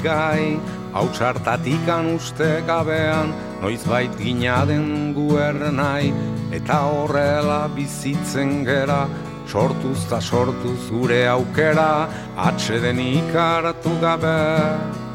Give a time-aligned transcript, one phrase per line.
[0.00, 0.58] bizigai,
[0.92, 6.12] hau txartatikan uste gabean, noiz bait gina den guernai,
[6.52, 9.08] eta horrela bizitzen gera,
[9.46, 14.40] sortuz ta sortuz gure aukera, atxeden ikaratu gabe,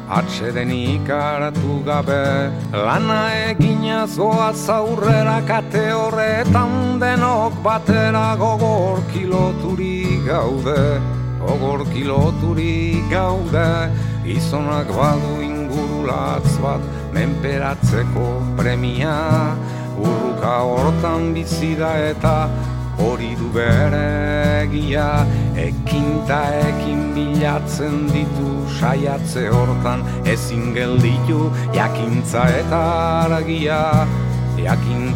[0.08, 2.50] atxeden ikaratu gabe.
[2.72, 11.00] Lana egina zoa zaurrera kate horretan denok batera gogor kiloturi gaude,
[11.40, 13.90] gogor kiloturi gaude,
[14.26, 16.82] izonak badu ingurulatz bat,
[17.14, 18.26] menperatzeko
[18.58, 19.16] premia,
[19.96, 22.34] urruka hortan bizida eta
[22.98, 24.04] hori du bere
[24.64, 25.08] egia
[25.60, 30.04] ekinta ekin bilatzen ditu saiatze hortan.
[30.34, 32.82] Ezin gelditu jakintza eta
[33.26, 33.80] argia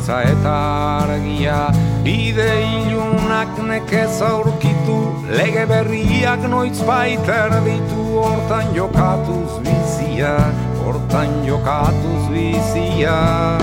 [0.08, 1.68] eta argia
[2.02, 4.96] bide ilunak nekez aurkitu
[5.28, 10.32] lege berriak noiz baiter ditu hortan jokatuz bizia
[10.80, 13.58] hortan jokatuz bizia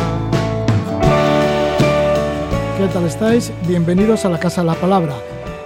[2.77, 3.51] ¿Qué tal estáis?
[3.67, 5.15] Bienvenidos a la Casa de la Palabra.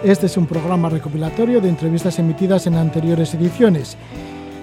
[0.01, 3.97] Este es un programa recopilatorio de entrevistas emitidas en anteriores ediciones.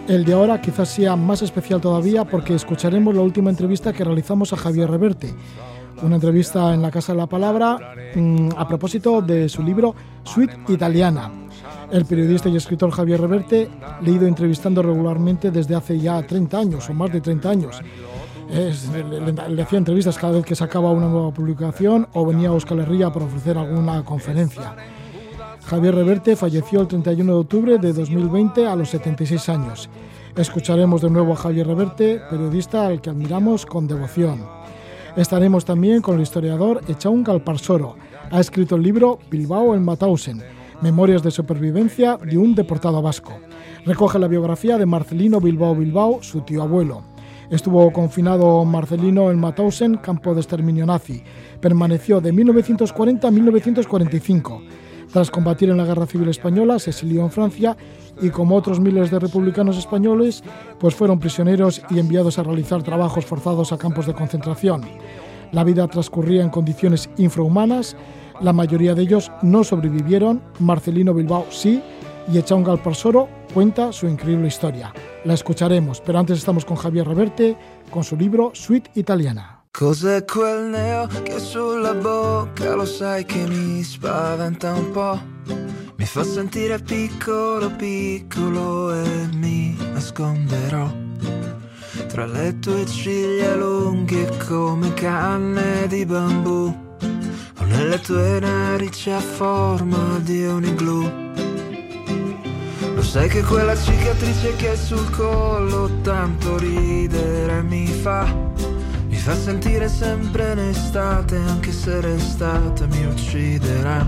[0.08, 4.54] El de ahora quizás sea más especial todavía porque escucharemos la última entrevista que realizamos
[4.54, 5.34] a Javier Reverte.
[6.02, 10.56] Una entrevista en la Casa de la Palabra mm, a propósito de su libro Suite
[10.68, 11.30] Italiana.
[11.90, 13.68] El periodista y escritor Javier Reverte
[14.02, 17.82] le he ido entrevistando regularmente desde hace ya 30 años o más de 30 años
[18.50, 23.12] le, hacía entrevistas cada vez que sacaba una nueva publicación o venía a Euskal Herria
[23.12, 24.74] para ofrecer alguna conferencia.
[25.66, 29.90] Javier Reverte falleció el 31 de octubre de 2020 a los 76 años.
[30.34, 34.57] Escucharemos de nuevo a Javier Reverte, periodista al que admiramos con devoción.
[35.16, 37.96] Estaremos también con el historiador Echaun Galparsoro.
[38.30, 40.42] Ha escrito el libro Bilbao en Matausen,
[40.80, 43.32] Memorias de supervivencia de un deportado vasco.
[43.84, 47.02] Recoge la biografía de Marcelino Bilbao Bilbao, su tío abuelo.
[47.50, 51.22] Estuvo confinado Marcelino en Mauthausen, campo de exterminio nazi.
[51.60, 54.62] Permaneció de 1940 a 1945.
[55.12, 57.76] Tras combatir en la Guerra Civil Española, se exilió en Francia
[58.20, 60.42] y como otros miles de republicanos españoles,
[60.78, 64.82] pues fueron prisioneros y enviados a realizar trabajos forzados a campos de concentración.
[65.52, 67.96] La vida transcurría en condiciones infrahumanas,
[68.40, 71.82] la mayoría de ellos no sobrevivieron, Marcelino Bilbao sí,
[72.32, 74.92] y Echaun Galparsoro cuenta su increíble historia.
[75.24, 77.56] La escucharemos, pero antes estamos con Javier Reverte
[77.90, 79.57] con su libro Suite Italiana.
[79.78, 85.20] Cos'è quel neo che sulla bocca lo sai che mi spaventa un po'?
[85.94, 90.92] Mi fa sentire piccolo, piccolo e mi nasconderò.
[92.08, 96.76] Tra le tue ciglia lunghe come canne di bambù
[97.60, 101.26] o nelle tue narici a forma di un igloo
[102.96, 108.26] lo sai che quella cicatrice che sul collo tanto ridere mi fa
[109.28, 114.00] Fa sentire sempre in estate anche se l'estate mi ucciderà.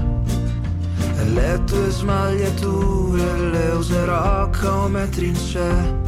[1.19, 6.01] E le tue smagliature le userò come trincee.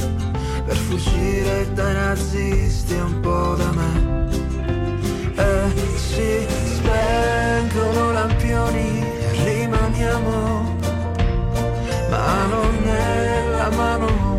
[0.64, 4.30] Per fuggire dai nazisti un po' da me.
[5.34, 9.04] E si spengono lampioni
[9.44, 10.78] rimaniamo
[12.08, 14.31] mano nella mano.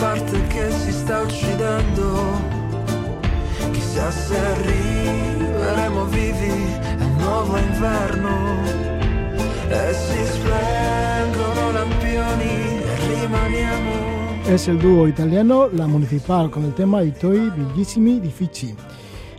[0.00, 2.04] Parte che si sta uccidendo.
[3.70, 6.52] Chissà se arriveremo vivi
[6.98, 8.34] al nuovo inverno.
[9.68, 14.08] E si splengono lampioni e rimaniamo.
[14.46, 18.74] Es el dúo italiano La Municipal con el tema I tuoi bellissimi difficili.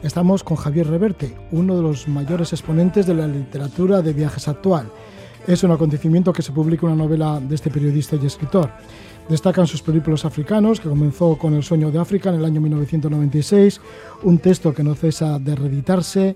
[0.03, 4.89] Estamos con Javier Reverte, uno de los mayores exponentes de la literatura de viajes actual.
[5.47, 8.69] Es un acontecimiento que se publica una novela de este periodista y escritor.
[9.31, 13.79] Destacan sus películas africanos, que comenzó con El sueño de África en el año 1996,
[14.23, 16.35] un texto que no cesa de reeditarse.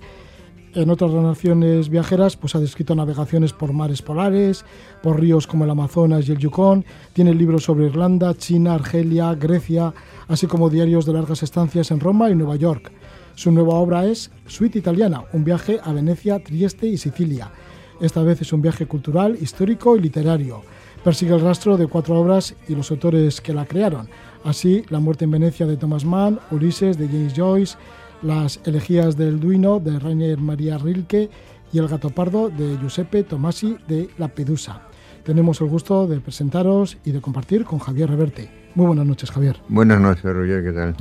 [0.73, 4.63] En otras naciones viajeras, pues ha descrito navegaciones por mares polares,
[5.03, 6.85] por ríos como el Amazonas y el Yukon.
[7.11, 9.93] Tiene libros sobre Irlanda, China, Argelia, Grecia,
[10.29, 12.93] así como diarios de largas estancias en Roma y Nueva York.
[13.33, 17.51] Su nueva obra es Suite Italiana, un viaje a Venecia, Trieste y Sicilia.
[17.99, 20.61] Esta vez es un viaje cultural, histórico y literario.
[21.05, 24.09] Persigue el rastro de cuatro obras y los autores que la crearon.
[24.43, 27.77] Así, La muerte en Venecia de Thomas Mann, Ulises de James Joyce,
[28.23, 31.29] Las elegías del Duino de Rainer Maria Rilke
[31.71, 34.81] y El gato pardo de Giuseppe Tomasi de La Pedusa.
[35.23, 38.49] Tenemos el gusto de presentaros y de compartir con Javier Reverte.
[38.73, 39.61] Muy buenas noches, Javier.
[39.69, 40.95] Buenas noches, Roger, ¿qué tal?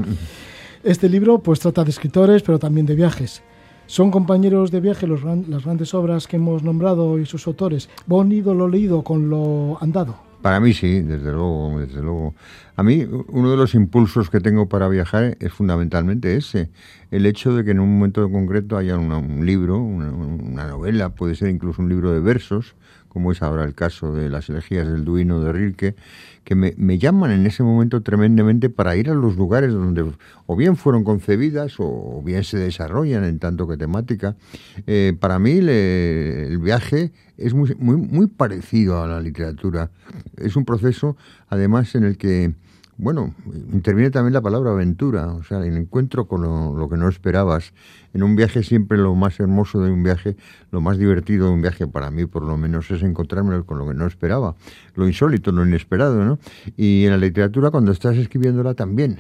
[0.83, 3.43] Este libro pues trata de escritores, pero también de viajes.
[3.87, 7.89] Son compañeros de viaje los, las grandes obras que hemos nombrado y sus autores.
[8.07, 10.17] ¿Bon ido lo leído con lo andado?
[10.45, 12.35] Para mí sí, desde luego, desde luego.
[12.77, 16.69] A mí uno de los impulsos que tengo para viajar es fundamentalmente ese,
[17.11, 21.49] el hecho de que en un momento concreto haya un libro, una, novela, puede ser
[21.49, 22.75] incluso un libro de versos,
[23.15, 25.95] como es ahora el caso de las elegías del Duino de Rilke,
[26.43, 30.05] que me, llaman en ese momento tremendamente para ir a los lugares donde
[30.47, 34.37] o bien fueron concebidas o bien se desarrollan en tanto que temática.
[34.87, 39.91] Eh, para mí el viaje es muy, muy, muy parecido a la literatura.
[40.37, 41.17] Es un proceso,
[41.49, 42.53] además, en el que
[42.97, 43.35] bueno,
[43.73, 47.73] interviene también la palabra aventura, o sea, el encuentro con lo, que no esperabas.
[48.13, 50.37] En un viaje siempre lo más hermoso de un viaje,
[50.71, 53.89] lo más divertido de un viaje para mí por lo menos es encontrarme con lo
[53.89, 54.55] que no esperaba,
[54.95, 56.39] lo insólito, lo inesperado, ¿no?
[56.77, 59.19] Y en la literatura cuando estás escribiéndola también,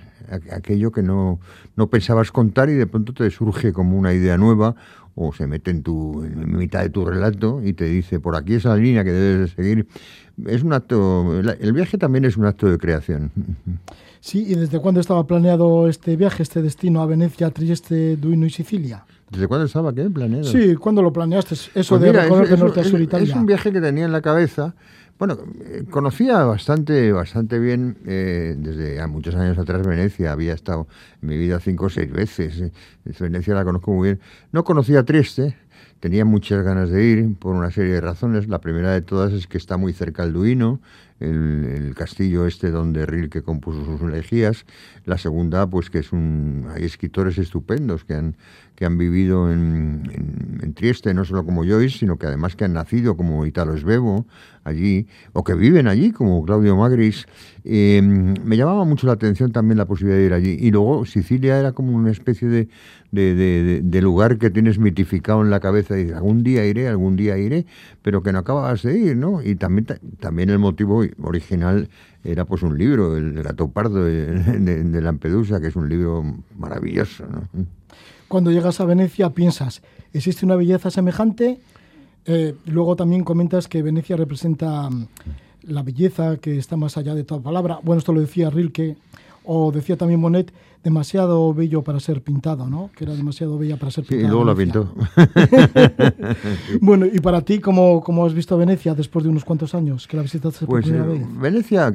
[0.53, 1.41] aquello que no,
[1.75, 4.77] no pensabas contar y de pronto te surge como una idea nueva
[5.17, 8.55] o se mete en, tu, en mitad de tu relato y te dice, por aquí
[8.55, 9.89] es la línea que debes de seguir
[10.47, 13.31] es un acto, el viaje también es un acto de creación.
[14.25, 18.51] Sí, ¿y desde cuándo estaba planeado este viaje, este destino a Venecia, Trieste, Duino y
[18.51, 19.05] Sicilia?
[19.29, 20.45] ¿Desde cuándo estaba qué planeado?
[20.45, 21.55] Sí, ¿cuándo lo planeaste?
[21.55, 23.29] Eso pues de recorrer de norte a sur Italia.
[23.29, 24.75] Es un viaje que tenía en la cabeza.
[25.19, 30.33] Bueno, eh, conocía bastante, bastante bien eh, desde muchos años atrás Venecia.
[30.33, 30.89] Había estado
[31.21, 32.63] en mi vida cinco o seis veces.
[32.63, 32.73] Eh,
[33.21, 34.21] Venecia la conozco muy bien.
[34.53, 35.55] No conocía Trieste,
[36.05, 38.47] Tenía muchas ganas de ir por una serie de razones.
[38.47, 40.83] La primera de todas es que está muy cerca el Duino,
[41.19, 44.67] el, castillo este donde Rilke compuso sus elegías.
[45.07, 48.37] La segunda, pues que es un, hay escritores estupendos que han,
[48.75, 52.75] que han vivido en, en, Trieste, no solo como Joyce, sino que además que han
[52.75, 54.27] nacido como Italo Svevo
[54.65, 57.27] allí, o que viven allí, como Claudio Magris.
[57.65, 60.57] Eh, me llamaba mucho la atención también la posibilidad de ir allí.
[60.61, 62.69] Y luego Sicilia era como una especie de,
[63.15, 67.67] de, lugar que tienes mitificado en la cabeza y algún día iré, algún día iré,
[68.03, 69.43] pero que no acababas de ir, ¿no?
[69.43, 69.87] Y también,
[70.21, 71.89] también el motivo original
[72.25, 76.25] era pues un libro, El gato pardo de, Lampedusa, que es un libro
[76.59, 77.49] maravilloso, ¿no?
[78.29, 79.83] Cuando llegas a Venecia piensas,
[80.13, 81.61] ¿existe una belleza semejante?
[82.27, 84.89] Eh, luego también comentas que Venecia representa
[85.63, 87.79] la belleza que está más allá de toda palabra.
[87.83, 88.97] Bueno, esto lo decía Rilke,
[89.45, 90.53] o decía también Monet,
[90.85, 92.91] demasiado bello para ser pintado, ¿no?
[92.95, 94.21] Que era demasiado bella para ser pintado.
[94.21, 94.95] Sí, y luego la pintó.
[96.81, 100.19] bueno, y para ti, ¿cómo, ¿cómo, has visto Venecia después de unos cuantos años que
[100.19, 101.41] la visitaste por pues, primera eh, vez?
[101.41, 101.93] Venecia,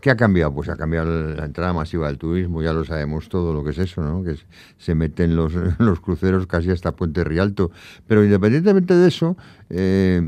[0.00, 0.54] ¿qué ha cambiado?
[0.54, 3.78] Pues ha cambiado la entrada masiva del turismo, ya lo sabemos todo lo que es
[3.78, 4.24] eso, ¿no?
[4.24, 4.36] Que
[4.78, 7.70] se meten los, los cruceros casi hasta Puente Rialto.
[8.06, 9.36] Pero independientemente de eso,
[9.68, 10.26] eh,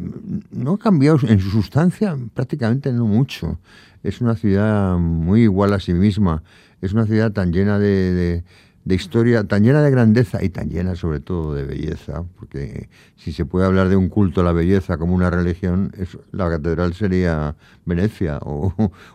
[0.50, 3.58] no ha cambiado en su sustancia prácticamente no mucho.
[4.04, 6.42] Es una ciudad muy igual a sí misma.
[6.82, 8.44] Es una ciudad tan llena de,
[8.84, 13.32] de, historia, tan llena de grandeza y tan llena sobre todo de belleza, porque si
[13.32, 15.90] se puede hablar de un culto a la belleza como una religión,
[16.32, 17.56] la catedral sería
[17.86, 18.72] Venecia o,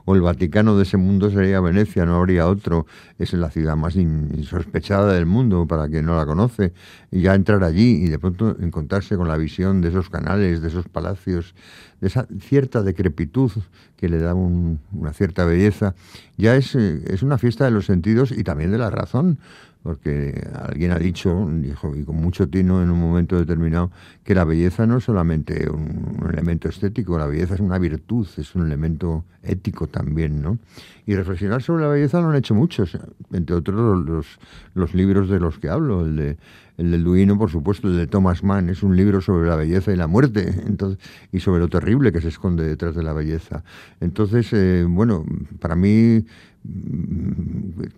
[0.08, 2.86] el Vaticano de ese mundo sería Venecia, no habría otro.
[3.18, 6.74] Es la ciudad más insospechada del mundo para quien no la conoce.
[7.12, 10.68] Y ya entrar allí y de pronto encontrarse con la visión de esos canales, de
[10.68, 11.56] esos palacios,
[12.02, 13.52] de esa cierta decrepitud
[13.98, 15.96] que le da una cierta belleza,
[16.38, 19.40] ya es, eh, es una fiesta de los sentidos y también de la razón,
[19.84, 23.92] porque alguien ha dicho, dijo, y con mucho tino en un momento determinado,
[24.24, 28.56] que la belleza no es solamente un, elemento estético, la belleza es una virtud, es
[28.56, 30.60] un elemento ético también, ¿no?
[31.06, 32.98] Y reflexionar sobre la belleza lo han hecho muchos,
[33.32, 34.40] entre otros los,
[34.74, 36.38] los libros de los que hablo, el de
[36.80, 39.92] el del Duino, por supuesto, el de Thomas Mann, es un libro sobre la belleza
[39.92, 40.98] y la muerte entonces,
[41.30, 43.66] y sobre lo terrible que se esconde detrás de la belleza.
[44.00, 45.26] Entonces, eh, bueno,
[45.60, 46.26] para mí,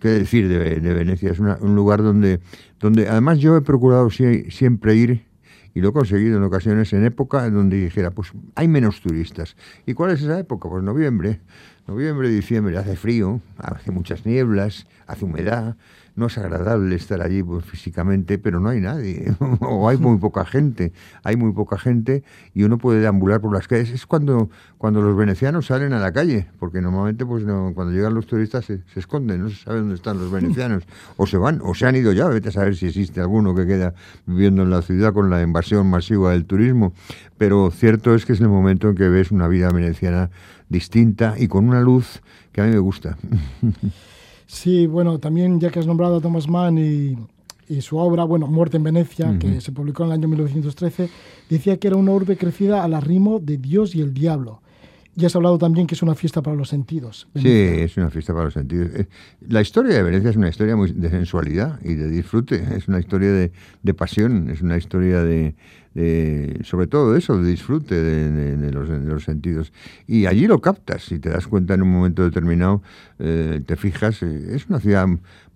[0.00, 1.30] ¿qué decir de, Venecia?
[1.30, 2.40] Es un lugar donde,
[2.80, 5.24] donde además yo he procurado siempre ir
[5.74, 9.56] y lo he conseguido en ocasiones en época donde dijera, pues hay menos turistas.
[9.86, 10.68] ¿Y cuál es esa época?
[10.68, 11.40] Pues noviembre.
[11.86, 15.76] Noviembre, diciembre, hace frío, hace muchas nieblas, hace humedad
[16.14, 20.44] no es agradable estar allí pues, físicamente, pero no hay nadie, o hay muy poca
[20.44, 20.92] gente,
[21.22, 22.22] hay muy poca gente
[22.54, 23.90] y uno puede deambular por las calles.
[23.90, 28.26] Es cuando, cuando los venecianos salen a la calle, porque normalmente pues cuando llegan los
[28.26, 30.84] turistas se, esconden, no se sabe dónde están los venecianos,
[31.16, 33.66] o se van, o se han ido ya, vete a saber si existe alguno que
[33.66, 33.94] queda
[34.26, 36.92] viviendo en la ciudad con la invasión masiva del turismo,
[37.38, 40.30] pero cierto es que es el momento en que ves una vida veneciana
[40.68, 43.16] distinta y con una luz que a mí me gusta.
[44.52, 47.16] Sí, bueno, también ya que has nombrado a Thomas Mann y,
[47.80, 51.08] su obra, bueno, Muerte en Venecia, que se publicó en el año 1913,
[51.48, 54.60] decía que era una urbe crecida al arrimo de Dios y el diablo.
[55.16, 57.28] Y has hablado también que es una fiesta para los sentidos.
[57.34, 58.90] Sí, es una fiesta para los sentidos.
[58.94, 59.06] Eh,
[59.48, 63.00] la historia de Venecia es una historia muy de sensualidad y de disfrute, es una
[63.00, 65.54] historia de, de pasión, es una historia de,
[65.94, 69.72] sobre todo eso, de disfrute de, los, sentidos.
[70.06, 72.82] Y allí lo captas, si te das cuenta en un momento determinado,
[73.18, 75.06] eh, te fijas, eh, es una ciudad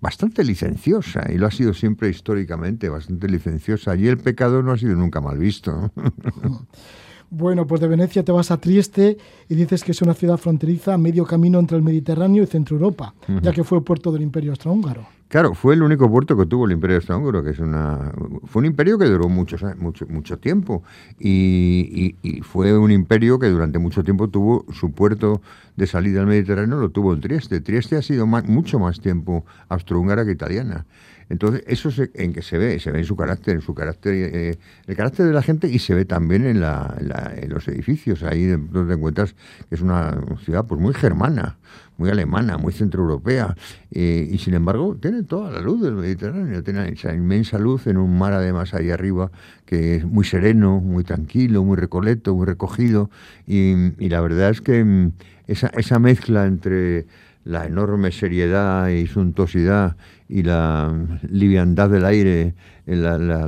[0.00, 3.92] bastante licenciosa y lo ha sido siempre históricamente, bastante licenciosa.
[3.92, 5.92] Allí el pecado no ha sido nunca mal visto.
[7.30, 9.18] Bueno, pues de Venecia te vas a Trieste
[9.48, 12.76] y dices que es una ciudad fronteriza a medio camino entre el Mediterráneo y Centro
[12.76, 15.06] Europa, ya que fue puerto del Imperio Austrohúngaro.
[15.28, 18.12] Claro, fue el único puerto que tuvo el Imperio Austrohúngaro, que es una
[18.44, 20.84] fue un imperio que duró mucho, mucho, mucho tiempo
[21.18, 25.42] y, fue un imperio que durante mucho tiempo tuvo su puerto
[25.74, 27.60] de salida al Mediterráneo, lo tuvo en Trieste.
[27.60, 30.86] Trieste ha sido mucho más tiempo austrohúngara que italiana.
[31.28, 34.58] Entonces, eso en que se ve, se ve en su carácter, en su carácter, eh,
[34.86, 36.96] el carácter de la gente y se ve también en, la,
[37.36, 38.22] en los edificios.
[38.22, 39.34] Ahí donde te encuentras
[39.68, 41.56] que es una ciudad pues muy germana,
[41.98, 43.56] muy alemana, muy centroeuropea,
[43.90, 47.96] eh, y sin embargo tiene toda la luz del Mediterráneo, tiene esa inmensa luz en
[47.96, 49.30] un mar además ahí arriba
[49.64, 53.10] que es muy sereno, muy tranquilo, muy recoleto, muy recogido,
[53.46, 55.12] y, y la verdad es que mm,
[55.46, 57.06] esa, esa mezcla entre
[57.46, 59.96] la enorme seriedad y suntuosidad
[60.28, 60.92] y la
[61.30, 62.54] liviandad del aire,
[62.86, 63.46] la, la,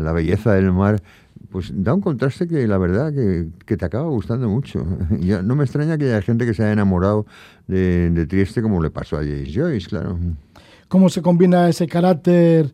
[0.00, 1.00] la, belleza del mar,
[1.52, 4.84] pues da un contraste que la verdad que, te acaba gustando mucho.
[5.20, 7.24] Ya, no me extraña que haya gente que se haya enamorado
[7.68, 10.18] de, de Trieste como le pasó a James Joyce, claro.
[10.88, 12.72] ¿Cómo se combina ese carácter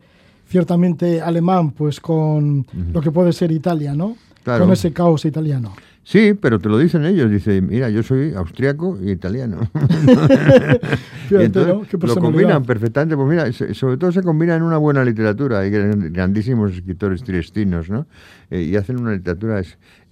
[0.48, 4.16] ciertamente alemán pues con lo que puede ser Italia, ¿no?
[4.44, 5.74] Con ese caos italiano.
[6.04, 7.30] Sí, pero te lo dicen ellos.
[7.30, 9.71] Dice, mira, yo soy austriaco y italiano.
[11.30, 13.16] y entonces lo combinan perfectamente.
[13.16, 15.61] Pues mira, sobre todo se combina en una buena literatura.
[15.61, 18.06] Hay grandísimos escritores triestinos, ¿no?
[18.50, 19.62] Eh, y hacen una literatura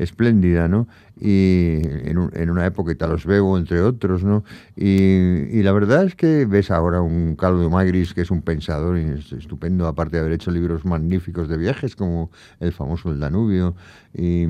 [0.00, 0.88] espléndida, ¿no?
[1.20, 4.42] Y en, en, una época Italos Bego, entre otros, ¿no?
[4.74, 9.86] Y, la verdad es que ves ahora un Carlo Magris, que es un pensador estupendo,
[9.86, 13.74] aparte de haber hecho libros magníficos de viajes, como el famoso El Danubio.
[14.14, 14.44] Y,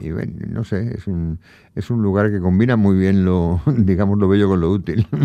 [0.00, 1.38] y bueno, no sé, es un,
[1.76, 5.06] es un lugar que combina muy bien lo, digamos, lo bello con lo útil.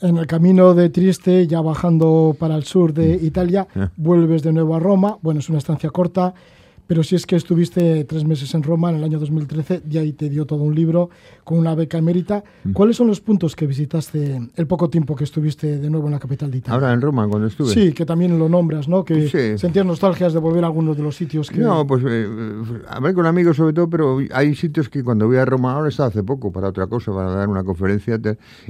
[0.00, 3.26] En el camino de Trieste, ya bajando para el sur de mm.
[3.26, 3.90] Italia, ah.
[3.96, 5.18] vuelves de nuevo a Roma.
[5.22, 6.34] Bueno, es una estancia corta
[6.88, 10.14] pero si es que estuviste tres meses en Roma en el año 2013, y ahí
[10.14, 11.10] te dio todo un libro
[11.44, 12.42] con una beca emérita.
[12.64, 12.72] Mm.
[12.72, 16.18] ¿Cuáles son los puntos que visitaste el poco tiempo que estuviste de nuevo en la
[16.18, 16.74] capital de Italia?
[16.74, 17.74] Ahora en Roma, cuando estuve.
[17.74, 19.04] Sí, que también lo nombras, ¿no?
[19.04, 19.58] Que sí.
[19.58, 21.60] sentías nostalgias de volver a algunos de los sitios que...
[21.60, 22.26] No, pues eh,
[22.88, 26.08] hablé con amigos sobre todo, pero hay sitios que cuando voy a Roma, ahora estado
[26.08, 28.18] hace poco para otra cosa, para dar una conferencia,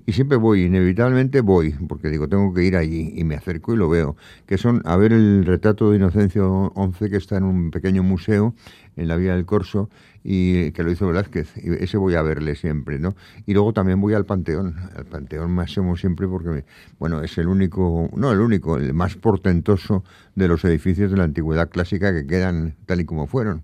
[0.07, 3.77] y siempre voy, inevitablemente voy, porque digo, tengo que ir allí, y me acerco y
[3.77, 7.71] lo veo, que son a ver el retrato de Inocencio XI que está en un
[7.71, 8.55] pequeño museo
[8.97, 9.89] en la Vía del Corso
[10.25, 11.57] y que lo hizo Velázquez.
[11.57, 13.15] Y ese voy a verle siempre, ¿no?
[13.47, 14.75] Y luego también voy al Panteón.
[14.97, 16.65] Al Panteón me asomo siempre porque,
[16.99, 21.25] bueno, es el único, no el único, el más portentoso de los edificios de la
[21.25, 23.63] antigüedad clásica que quedan tal y como fueron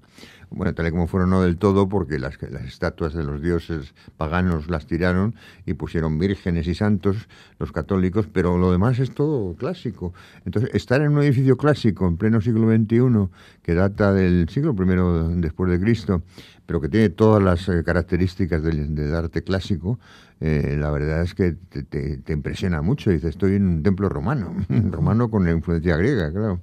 [0.55, 3.95] bueno, tal y como fueron no del todo, porque las, las estatuas de los dioses
[4.17, 5.35] paganos las tiraron
[5.67, 10.15] y pusieron vírgenes y santos, los católicos, pero lo demás es todo clásico.
[10.45, 13.29] Entonces, estar en un edificio clásico en pleno siglo XXI,
[13.63, 16.23] que data del siglo I después de Cristo,
[16.67, 19.99] pero que tiene todas las eh, características del, arte clásico,
[20.41, 23.11] eh, la verdad es que te, te impresiona mucho.
[23.11, 24.55] Dices, estoy en un templo romano,
[24.91, 26.61] romano con la influencia griega, claro.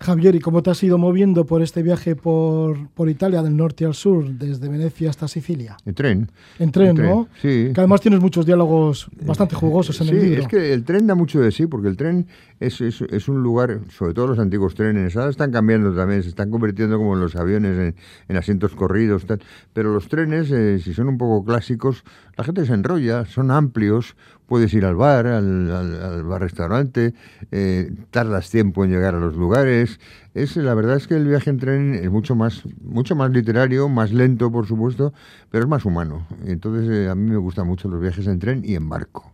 [0.00, 3.84] Javier, ¿y cómo te has ido moviendo por este viaje por, por Italia, del norte
[3.84, 5.76] al sur, desde Venecia hasta Sicilia?
[5.84, 6.30] En tren.
[6.58, 7.28] En tren, ¿no?
[7.40, 7.70] Sí.
[7.72, 10.36] Que además tienes muchos diálogos bastante jugosos en el libro.
[10.36, 12.26] Sí, es que el tren da mucho de sí, porque el tren
[12.60, 16.30] es, es, es, un lugar, sobre todo los antiguos trenes, ahora están cambiando también, se
[16.30, 17.94] están convirtiendo como los aviones
[18.28, 19.26] en, asientos corridos,
[19.72, 22.04] pero los trenes, eh, si son un poco clásicos,
[22.36, 27.14] la gente se enrolla, son amplios, puedes ir al bar, al, al, bar-restaurante,
[27.50, 30.00] eh, tardas tiempo en llegar a los lugares.
[30.34, 33.88] Es, la verdad es que el viaje en tren es mucho más, mucho más literario,
[33.88, 35.12] más lento, por supuesto,
[35.50, 36.26] pero es más humano.
[36.44, 39.32] Entonces, eh, a mí me gustan mucho los viajes en tren y en barco.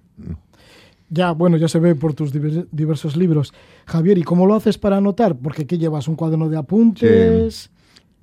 [1.15, 3.53] Ya, bueno, ya se ve por tus diversos libros.
[3.85, 5.37] Javier, ¿y cómo lo haces para anotar?
[5.37, 7.71] Porque aquí llevas un cuaderno de apuntes.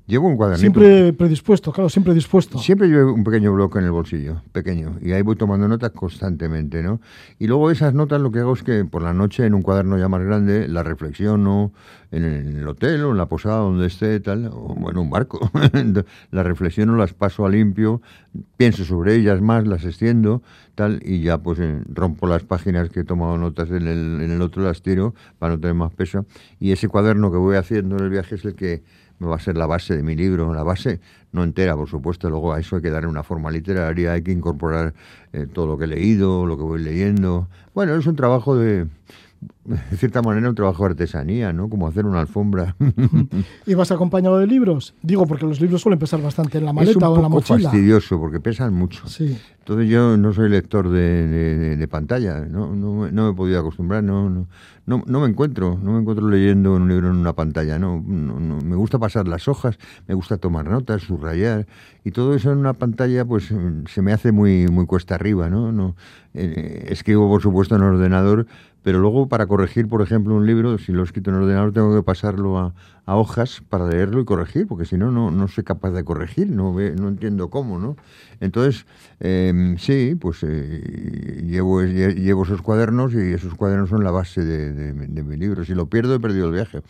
[0.09, 0.61] Llevo un cuadernito.
[0.61, 2.57] Siempre predispuesto, claro, siempre dispuesto.
[2.57, 6.81] Siempre llevo un pequeño bloque en el bolsillo, pequeño, y ahí voy tomando notas constantemente,
[6.81, 6.99] ¿no?
[7.37, 9.99] Y luego esas notas lo que hago es que por la noche en un cuaderno
[9.99, 11.73] ya más grande las reflexiono
[12.09, 15.51] en el hotel o en la posada donde esté, tal, o en un barco.
[16.31, 18.01] las reflexiono, las paso a limpio,
[18.57, 20.41] pienso sobre ellas más, las extiendo,
[20.73, 24.31] tal, y ya pues eh, rompo las páginas que he tomado notas en el, en
[24.31, 26.25] el otro, las tiro para no tener más peso.
[26.59, 28.81] Y ese cuaderno que voy haciendo en el viaje es el que
[29.27, 30.99] va a ser la base de mi libro, la base
[31.31, 34.31] no entera, por supuesto, luego a eso hay que darle una forma literaria, hay que
[34.31, 34.93] incorporar
[35.33, 37.47] eh, todo lo que he leído, lo que voy leyendo.
[37.73, 38.87] Bueno, es un trabajo de,
[39.65, 41.69] de cierta manera un trabajo de artesanía, ¿no?
[41.69, 42.75] Como hacer una alfombra.
[43.65, 44.93] ¿Y vas acompañado de libros?
[45.01, 47.57] Digo, porque los libros suelen pesar bastante en la maleta o en la mochila.
[47.57, 49.07] Es fastidioso porque pesan mucho.
[49.07, 49.37] Sí.
[49.69, 54.47] Entonces yo no soy lector de, pantalla, no, no, me he podido acostumbrar, no, no,
[54.87, 58.97] no, me encuentro, no me encuentro leyendo un libro en una pantalla, no, me gusta
[58.97, 61.67] pasar las hojas, me gusta tomar notas, subrayar
[62.03, 63.53] y todo eso en una pantalla pues
[63.85, 65.71] se me hace muy, muy cuesta arriba, ¿no?
[65.71, 65.95] no
[66.33, 68.47] eh, escribo por supuesto en ordenador,
[68.81, 71.93] pero luego para corregir, por ejemplo, un libro, si lo he escrito en ordenador, tengo
[71.93, 72.73] que pasarlo a,
[73.05, 77.07] hojas para leerlo y corregir, porque si no, no soy capaz de corregir, no, no
[77.07, 77.97] entiendo cómo, ¿no?
[78.39, 78.85] Entonces,
[79.19, 84.93] em, sí, pues eh, llevo, llevo esos cuadernos y esos cuadernos son la base de,
[84.93, 85.65] mi libro.
[85.65, 86.83] Si lo pierdo, he perdido el viaje.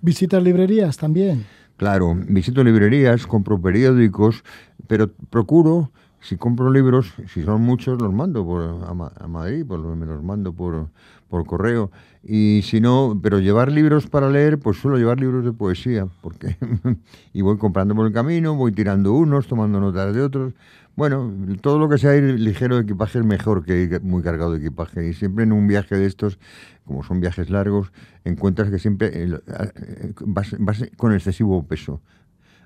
[0.00, 1.44] ¿Visitas librerías también?
[1.76, 4.44] Claro, visito librerías, compro periódicos,
[4.86, 5.90] pero procuro
[6.24, 10.54] si compro libros, si son muchos, los mando por, a, Madrid, pues me los mando
[10.54, 10.88] por,
[11.34, 11.90] por correo.
[12.22, 16.56] Y si no, pero llevar libros para leer, pues suelo llevar libros de poesía, porque
[17.32, 20.52] y voy comprando por el camino, voy tirando unos, tomando notas de otros.
[20.94, 24.52] Bueno, todo lo que sea ir ligero de equipaje es mejor que ir muy cargado
[24.52, 25.08] de equipaje.
[25.08, 26.38] Y siempre en un viaje de estos,
[26.84, 27.90] como son viajes largos,
[28.24, 30.54] encuentras que siempre eh, vas
[30.96, 32.00] con excesivo peso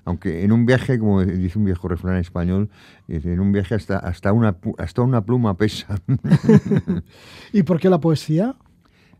[0.09, 2.69] aunque en un viaje, como dice un viejo refrán español,
[3.07, 6.01] en un viaje hasta, hasta, una, hasta una pluma pesa.
[7.53, 8.55] ¿Y por qué la poesía?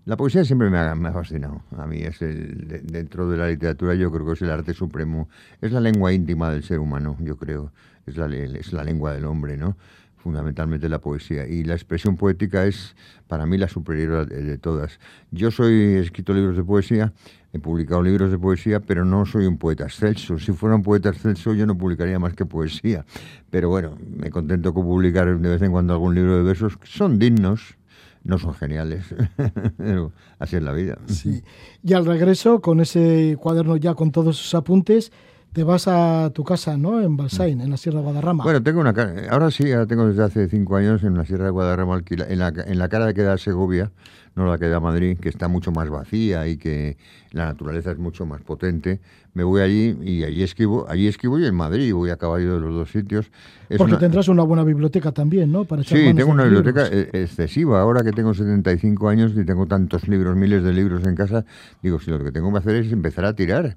[0.05, 1.62] La poesía siempre me ha, me ha fascinado.
[1.77, 5.29] A mí es el, dentro de la literatura yo creo que es el arte supremo.
[5.62, 7.72] Es la lengua íntima del ser humano, yo creo.
[8.08, 9.77] Es la, es la lengua del hombre, ¿no?
[10.19, 11.47] Fundamentalmente la poesía.
[11.47, 12.95] Y la expresión poética es
[13.27, 14.99] para mí la superior de, todas.
[15.32, 17.13] Yo soy, he escrito libros de poesía,
[17.53, 20.38] he publicado libros de poesía, pero no soy un poeta excelso.
[20.39, 23.05] Si fuera un poeta excelso yo no publicaría más que poesía.
[23.49, 26.88] Pero bueno, me contento con publicar de vez en cuando algún libro de versos que
[26.88, 27.77] son dignos,
[28.23, 29.05] no son geniales,
[29.77, 30.97] pero así es la vida.
[31.08, 31.41] Sí.
[31.84, 35.12] Y al regreso, con ese cuaderno ya con todos sus apuntes,
[35.53, 37.01] te vas a tu casa, ¿no?
[37.01, 38.43] En Balsain, en la Sierra de Guadarrama.
[38.43, 38.93] Bueno, tengo una
[39.29, 42.49] ahora sí, ahora tengo desde hace cinco años en la Sierra de Guadarrama, en la,
[42.49, 43.91] en la cara de queda Segovia,
[44.39, 46.97] no la queda Madrid, que está mucho más vacía y que
[47.32, 48.99] la naturaleza es mucho más potente.
[49.34, 52.60] Me voy allí y allí escribo, allí escribo y en Madrid, voy a caballo de
[52.60, 53.30] los dos sitios.
[53.78, 55.65] Porque tendrás una buena biblioteca también, ¿no?
[55.65, 57.80] Para sí, tengo una biblioteca e-, excesiva.
[57.80, 61.45] Ahora que tengo 75 años y tengo tantos libros, miles de libros en casa,
[61.84, 63.75] digo, si lo que tengo que hacer es empezar a tirar.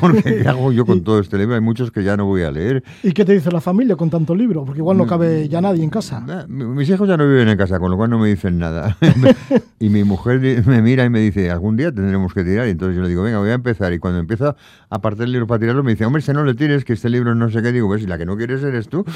[0.00, 1.54] Porque ¿qué hago yo con todo este libro?
[1.54, 2.82] Hay muchos que ya no voy a leer.
[3.04, 4.64] ¿Y qué te dice la familia con tanto libro?
[4.64, 6.46] Porque igual no cabe ya nadie en casa.
[6.48, 8.96] Mis hijos ya no viven en casa, con lo cual no me dicen nada.
[9.82, 12.68] Y mi mujer me mira y me dice, algún día tendremos que tirar.
[12.68, 13.92] Y entonces yo le digo, venga, voy a empezar.
[13.92, 14.54] Y cuando empiezo
[14.88, 17.10] a partir el libro para tirarlo, me dice, hombre, si no le tires, que este
[17.10, 17.72] libro no sé qué.
[17.72, 19.04] Digo, pues si la que no quieres eres tú.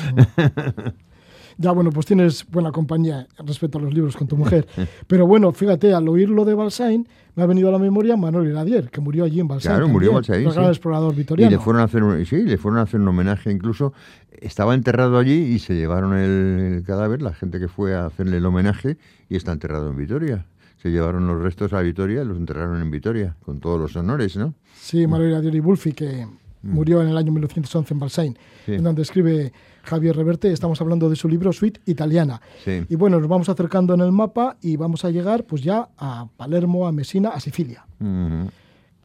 [1.58, 4.66] Ya, bueno, pues tienes buena compañía respecto a los libros con tu mujer.
[5.06, 8.50] Pero bueno, fíjate, al oír lo de Balsain, me ha venido a la memoria Manuel
[8.50, 9.74] Iradier, que murió allí en Balsain.
[9.74, 10.46] Claro, murió Balsain.
[10.50, 11.50] Gran explorador vitoriano.
[11.50, 13.50] Y le fueron a hacer un, sí, le fueron a hacer un homenaje.
[13.50, 13.94] Incluso
[14.32, 18.44] estaba enterrado allí y se llevaron el, cadáver, la gente que fue a hacerle el
[18.44, 18.98] homenaje,
[19.30, 20.44] y está enterrado en Vitoria
[20.86, 24.36] se llevaron los restos a Vitoria y los enterraron en Vitoria, con todos los honores,
[24.36, 24.54] ¿no?
[24.80, 26.26] Sí, Manuel Iradier y Bulfi, que
[26.62, 26.72] Mm.
[26.74, 29.52] murió en el año 1911 en Balsain, en donde escribe
[29.84, 30.50] Javier Reverte.
[30.50, 32.40] Estamos hablando de su libro Suite Italiana.
[32.88, 36.26] Y bueno, nos vamos acercando en el mapa y vamos a llegar pues ya a
[36.36, 37.84] Palermo, a Messina, a Sicilia.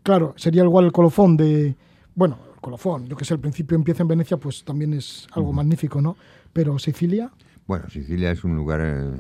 [0.04, 1.76] Claro, sería igual el colofón de...
[2.15, 5.54] Bueno, el colofón, yo que sé, el principio empieza en Venecia, pues también es algo
[5.54, 6.17] magnífico, ¿no?
[6.52, 7.32] Pero Sicilia...
[7.67, 8.82] Bueno, Sicilia es un lugar...
[8.84, 9.12] Eh,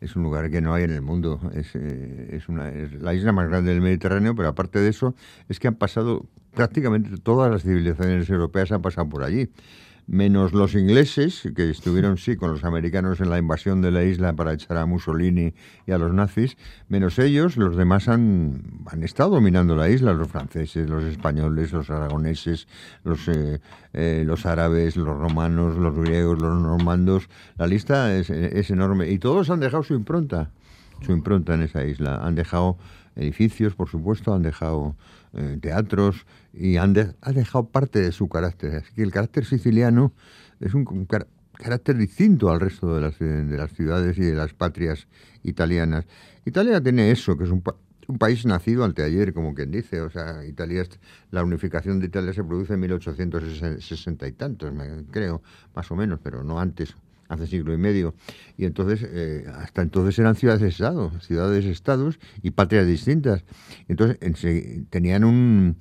[0.00, 1.40] es un lugar que no hay en el mundo.
[1.54, 5.14] Es, eh, es, una, es la isla más grande del Mediterráneo, pero aparte de eso,
[5.48, 9.50] es que han pasado prácticamente todas las civilizaciones europeas han pasado por allí
[10.08, 14.32] menos los ingleses, que estuvieron sí con los americanos en la invasión de la isla
[14.32, 15.52] para echar a Mussolini
[15.86, 16.56] y a los nazis,
[16.88, 21.90] menos ellos, los demás han, han estado dominando la isla, los franceses, los españoles, los
[21.90, 22.68] aragoneses,
[23.04, 23.60] los, eh,
[23.92, 29.10] eh, los árabes, los romanos, los griegos, los normandos, la lista es, es enorme.
[29.10, 30.50] Y todos han dejado su impronta,
[31.02, 32.78] su impronta en esa isla, han dejado
[33.14, 34.96] edificios, por supuesto, han dejado
[35.34, 38.76] eh, teatros y han, dejado parte de su carácter.
[38.76, 40.12] Así que el carácter siciliano
[40.60, 41.06] es un,
[41.52, 45.08] carácter distinto al resto de las, de las ciudades y de las patrias
[45.42, 46.06] italianas.
[46.44, 47.62] Italia tiene eso, que es un,
[48.08, 50.00] un país nacido anteayer, como quien dice.
[50.00, 50.84] O sea, Italia,
[51.30, 54.72] la unificación de Italia se produce en 1860 y tantos,
[55.10, 55.42] creo,
[55.74, 56.94] más o menos, pero no antes.
[57.28, 58.14] Hace siglo y medio.
[58.56, 63.44] Y entonces, eh, hasta entonces eran ciudades-estado, ciudades-estados y patrias distintas.
[63.88, 64.18] Entonces,
[64.90, 65.76] tenían un,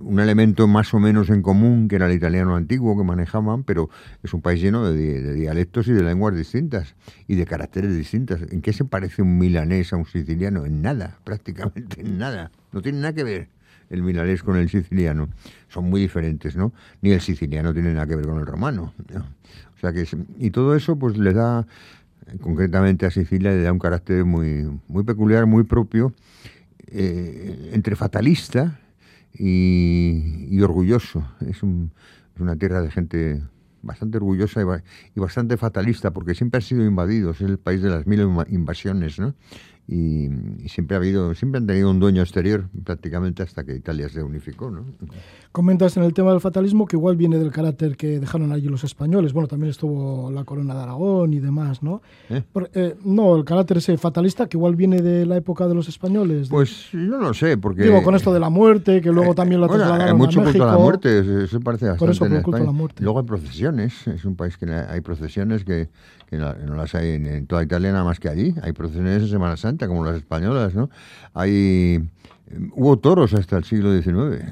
[0.00, 3.90] un elemento más o menos en común, que era el italiano antiguo que manejaban, pero
[4.22, 6.94] es un país lleno de, dialectos y de lenguas distintas
[7.26, 8.40] y de caracteres distintas.
[8.50, 10.64] ¿En qué se parece un milanés a un siciliano?
[10.64, 12.50] En nada, prácticamente en nada.
[12.72, 13.48] No tiene nada que ver
[13.90, 15.28] el milanés con el siciliano.
[15.68, 16.72] Son muy diferentes, ¿no?
[17.02, 18.94] Ni el siciliano tiene nada que ver con el romano.
[20.38, 21.66] Y todo eso pues le da
[22.40, 26.12] concretamente a Sicilia le da un carácter muy muy peculiar, muy propio
[26.88, 28.78] eh, entre fatalista
[29.36, 31.26] y, orgulloso.
[31.48, 31.90] Es, un,
[32.38, 33.42] una tierra de gente
[33.82, 34.62] bastante orgullosa
[35.14, 39.18] y, bastante fatalista, porque siempre ha sido invadidos, es el país de las mil invasiones,
[39.18, 39.34] ¿no?
[39.86, 40.30] Y,
[40.68, 44.70] siempre ha habido, siempre han tenido un dueño exterior prácticamente hasta que Italia se unificó,
[44.70, 44.86] ¿no?
[45.52, 48.82] Comentas en el tema del fatalismo que igual viene del carácter que dejaron allí los
[48.82, 49.34] españoles.
[49.34, 52.00] Bueno, también estuvo la corona de Aragón y demás, ¿no?
[52.30, 52.42] ¿Eh?
[52.72, 56.48] eh no, el carácter ese fatalista que igual viene de la época de los españoles.
[56.48, 57.82] Pues yo no sé, porque...
[57.82, 60.40] Digo, con esto de la muerte, que luego eh, también lo bueno, trasladaron hay mucho
[60.40, 60.64] a México.
[60.64, 63.04] culto a la muerte, eso parece bastante Por eso, por culto a la muerte.
[63.04, 65.90] Luego hay procesiones, es un país que hay procesiones que
[66.26, 68.54] que no, las hay en, toda Italia nada más que allí.
[68.62, 70.90] Hay procesiones en Semana Santa, como las españolas, ¿no?
[71.34, 72.10] Hay...
[72.72, 74.44] Hubo toros hasta el siglo XIX.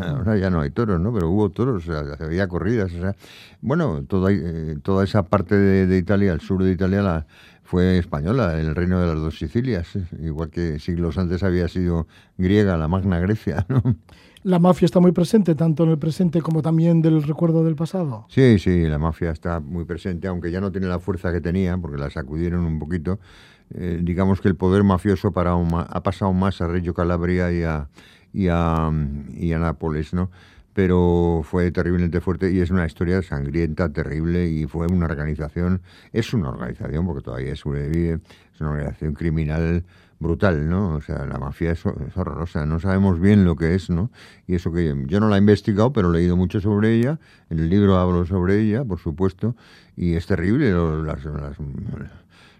[0.00, 1.14] Ahora ya no hay toros, ¿no?
[1.14, 2.92] Pero hubo toros, o sea, había corridas.
[2.92, 3.14] O sea,
[3.60, 7.26] bueno, toda, eh, toda esa parte de, Italia, el sur de Italia, la,
[7.62, 9.96] fue española, el reino de las dos Sicilias.
[10.20, 13.82] Igual que siglos antes había sido griega, la Magna Grecia, ¿no?
[14.44, 18.26] la mafia está muy presente, tanto en el presente como también del recuerdo del pasado.
[18.28, 21.78] Sí, sí, la mafia está muy presente, aunque ya no tiene la fuerza que tenía,
[21.78, 23.20] porque la sacudieron un poquito.
[23.74, 27.88] Eh, digamos que el poder mafioso para ha pasado más a Reggio Calabria y a,
[28.32, 28.90] y a,
[29.34, 30.30] y a Nápoles, ¿no?
[30.74, 35.82] pero fue terriblemente fuerte y es una historia sangrienta, terrible y fue una organización,
[36.12, 38.20] es una organización porque todavía sobrevive,
[38.54, 39.84] es una organización criminal
[40.18, 40.94] brutal, ¿no?
[40.94, 44.10] O sea, la mafia es, horrorosa, no sabemos bien lo que es, ¿no?
[44.46, 47.18] Y eso que yo no la he investigado, pero he leído mucho sobre ella,
[47.50, 49.56] en el libro hablo sobre ella, por supuesto,
[49.96, 50.72] y es terrible
[51.04, 51.58] las, las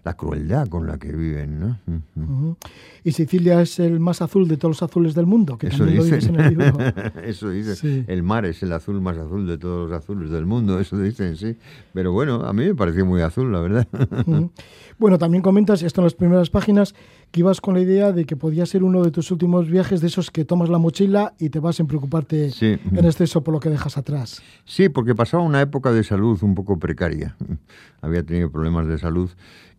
[0.03, 1.59] la crueldad con la que viven.
[1.59, 2.57] ¿no?
[3.03, 6.03] Y Sicilia es el más azul de todos los azules del mundo, que eso también
[6.03, 6.29] dice.
[6.29, 6.77] en el libro.
[7.23, 8.03] eso dice.
[8.07, 11.37] El mar es el azul más azul de todos los azules del mundo, eso dicen,
[11.37, 11.57] sí.
[11.93, 13.87] Pero bueno, a mí me pareció muy azul, la verdad.
[14.99, 16.93] Bueno, también comentas esto en las primeras páginas
[17.31, 20.07] que ibas con la idea de que podía ser uno de tus últimos viajes de
[20.07, 23.69] esos que tomas la mochila y te vas sin preocuparte en exceso por lo que
[23.69, 24.41] dejas atrás.
[24.65, 27.35] Sí, porque pasaba una época de salud un poco precaria.
[28.01, 29.29] Había tenido problemas de salud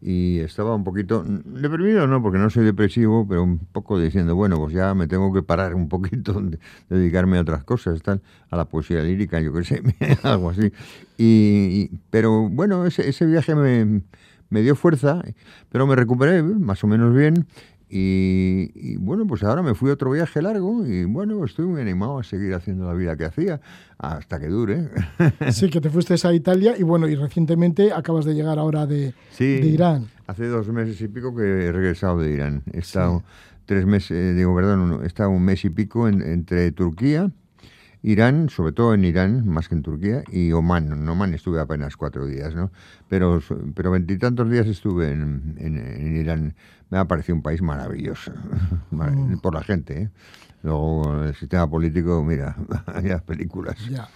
[0.06, 4.58] y estaba un poquito deprimido, no, porque no soy depresivo, pero un poco diciendo, bueno,
[4.58, 6.58] pues ya me tengo que parar un poquito, de,
[6.90, 9.82] dedicarme a otras cosas, tal, a la poesía lírica, yo qué sé,
[10.22, 10.70] algo así.
[11.16, 14.02] Y, pero bueno, ese, ese viaje me,
[14.50, 15.22] me dio fuerza,
[15.70, 17.46] pero me recuperé más o menos bien
[17.88, 22.18] y, bueno, pues ahora me fui a otro viaje largo y bueno, estoy muy animado
[22.18, 23.60] a seguir haciendo la vida que hacía
[23.98, 24.88] hasta que dure.
[25.52, 29.14] Sí, que te fuiste a Italia y bueno, y recientemente acabas de llegar ahora de,
[29.38, 30.08] Irán.
[30.26, 32.62] Hace dos meses y pico que he regresado de Irán.
[32.72, 33.22] He estado
[33.66, 37.30] tres meses, digo, perdón, he estado un mes y pico entre Turquía,
[38.04, 40.92] Irán, sobre todo en Irán, más que en Turquía, y Oman.
[40.92, 42.70] En Oman estuve apenas cuatro días, ¿no?
[43.08, 43.40] Pero
[43.74, 46.54] pero veintitantos días estuve en, en Irán
[46.94, 48.30] me ha parecido un país maravilloso,
[48.92, 49.38] mm.
[49.38, 50.02] por la gente.
[50.02, 50.10] ¿eh?
[50.62, 53.76] Luego, el sistema político, mira, hay las películas.
[53.90, 54.08] Ya.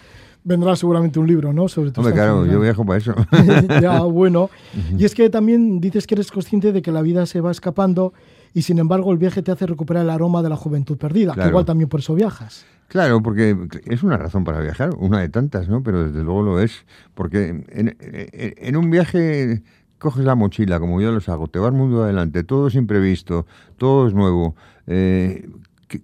[0.45, 1.67] Vendrá seguramente un libro, ¿no?
[1.67, 3.15] Sobre Hombre, claro, yo viajo para eso.
[3.83, 4.49] ya, bueno.
[4.97, 8.15] Y es que también dices que eres consciente de que la vida se va escapando
[8.55, 11.49] y sin embargo el viaje te hace recuperar el aroma de la juventud perdida, que
[11.49, 12.65] igual también por eso viajas.
[12.89, 15.83] Claro, porque es una razón para viajar, una de tantas, ¿no?
[15.83, 19.63] Pero desde luego lo es, porque en, en un viaje
[19.99, 23.47] coges la mochila, como yo los hago, te vas mundo adelante, todo es imprevisto,
[23.77, 24.57] todo es nuevo.
[24.87, 25.51] Eh,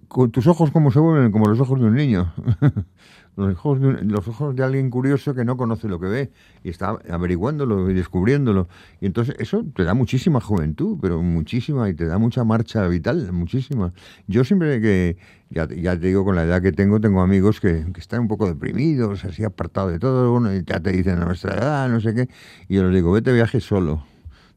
[0.07, 2.33] con tus ojos como se vuelven, como los ojos de un niño.
[3.35, 6.31] los, ojos de los ojos de alguien curioso que no conoce lo que ve
[6.63, 8.67] y está averiguándolo y descubriéndolo.
[9.01, 13.31] Y entonces eso te da muchísima juventud, pero muchísima, y te da mucha marcha vital,
[13.33, 13.93] muchísima.
[14.27, 15.17] Yo siempre que,
[15.49, 18.27] ya, ya te digo, con la edad que tengo, tengo amigos que, que están un
[18.27, 21.99] poco deprimidos, así apartados de todo, uno, y ya te dicen a nuestra edad, no
[21.99, 22.29] sé qué,
[22.67, 24.14] y yo les digo, vete viaje solo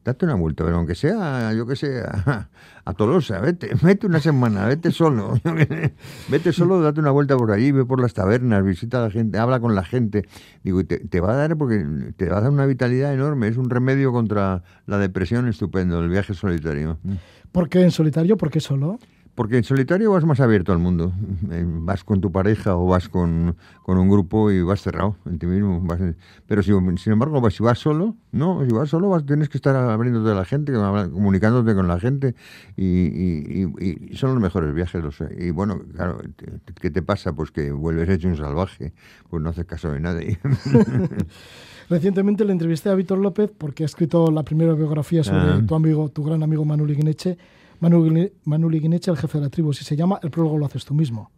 [0.09, 4.65] date una vuelta, pero aunque sea, yo que sé, a, Tolosa, vete, vete una semana,
[4.65, 5.39] vete solo,
[6.29, 9.37] vete solo, date una vuelta por allí, ve por las tabernas, visita a la gente,
[9.37, 10.27] habla con la gente.
[10.63, 11.85] Digo, te, te, va a dar, porque
[12.17, 16.09] te va a dar una vitalidad enorme, es un remedio contra la depresión estupendo, el
[16.09, 16.97] viaje solitario.
[17.51, 18.37] ¿Por qué en solitario?
[18.37, 18.99] ¿Por qué solo?
[19.39, 21.13] Porque en solitario vas más abierto al mundo.
[21.49, 25.39] Eh, Vas con tu pareja o vas con, con un grupo y vas cerrado en
[25.39, 25.79] ti mismo.
[25.79, 26.01] vas-
[26.45, 29.57] pero si, sin embargo, vas- si vas solo, no, si vas solo vas, tienes que
[29.57, 32.35] estar abriéndote a la gente, comunicándote con la gente
[32.75, 35.01] y, y- y- y son los mejores viajes.
[35.01, 36.17] Los, y bueno, claro,
[36.81, 37.31] ¿qué te pasa?
[37.31, 38.91] Pues que vuelves hecho un salvaje,
[39.29, 40.37] pues no haces caso de nadie.
[41.89, 45.61] Recientemente le entrevisté a Víctor López porque ha escrito la primera biografía sobre Ah.
[45.65, 47.37] tu amigo, tu gran amigo Manu Liguineche.
[47.79, 50.85] Manu, Manu Liguineche, el jefe de la tribu, si se llama, el prólogo lo haces
[50.85, 51.31] tú mismo.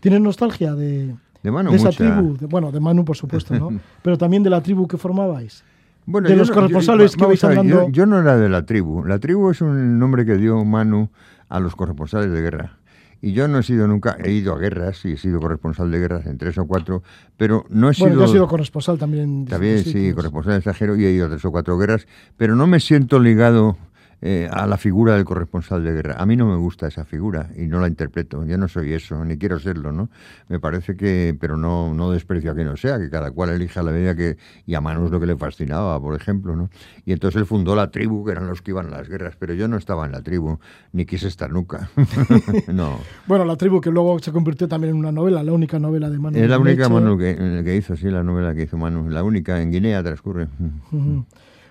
[0.00, 1.96] ¿Tienes nostalgia de, De Manu, de esa mucha.
[1.98, 2.36] tribu?
[2.38, 3.70] De- bueno, de Manu, por supuesto, ¿no?
[4.02, 5.62] Pero también de la tribu que formabais.
[6.06, 7.82] Bueno, de yo los no- corresponsales yo- que vais hablando.
[7.86, 9.04] Yo, yo no era de la tribu.
[9.04, 11.10] La tribu es un nombre que dio Manu
[11.48, 12.78] a los corresponsales de guerra.
[13.22, 15.98] Y yo no he sido nunca, he ido a guerras y he sido corresponsal de
[15.98, 17.02] guerras en tres o cuatro,
[17.36, 18.18] pero no he Bueno, sido...
[18.18, 19.24] que has sido corresponsal también.
[19.24, 20.14] en También sí, sitios.
[20.14, 23.78] corresponsal extranjero y he ido a tres o cuatro guerras, pero no me siento ligado
[24.22, 26.14] eh, a la figura del corresponsal de guerra.
[26.18, 28.44] A mí no me gusta esa figura y no la interpreto.
[28.46, 30.08] Yo no soy eso, ni quiero serlo, ¿no?
[30.48, 33.82] Me parece que, pero no, no desprecio a quien no sea, que cada cual elija
[33.82, 34.38] la medida que...
[34.64, 36.70] Y a Manu es lo que le fascinaba, por ejemplo, ¿no?
[37.04, 39.54] Y entonces él fundó la tribu, que eran los que iban a las guerras, pero
[39.54, 40.58] yo no estaba en la tribu,
[40.92, 41.90] ni quise estar nunca.
[42.72, 42.98] no.
[43.26, 46.18] Bueno, la tribu que luego se convirtió también en una novela, la única novela de
[46.18, 46.38] Manu.
[46.38, 47.04] Es la única Liguineche.
[47.04, 49.10] Manu que, que hizo, sí, la novela que hizo Manu.
[49.10, 50.48] La única en Guinea transcurre.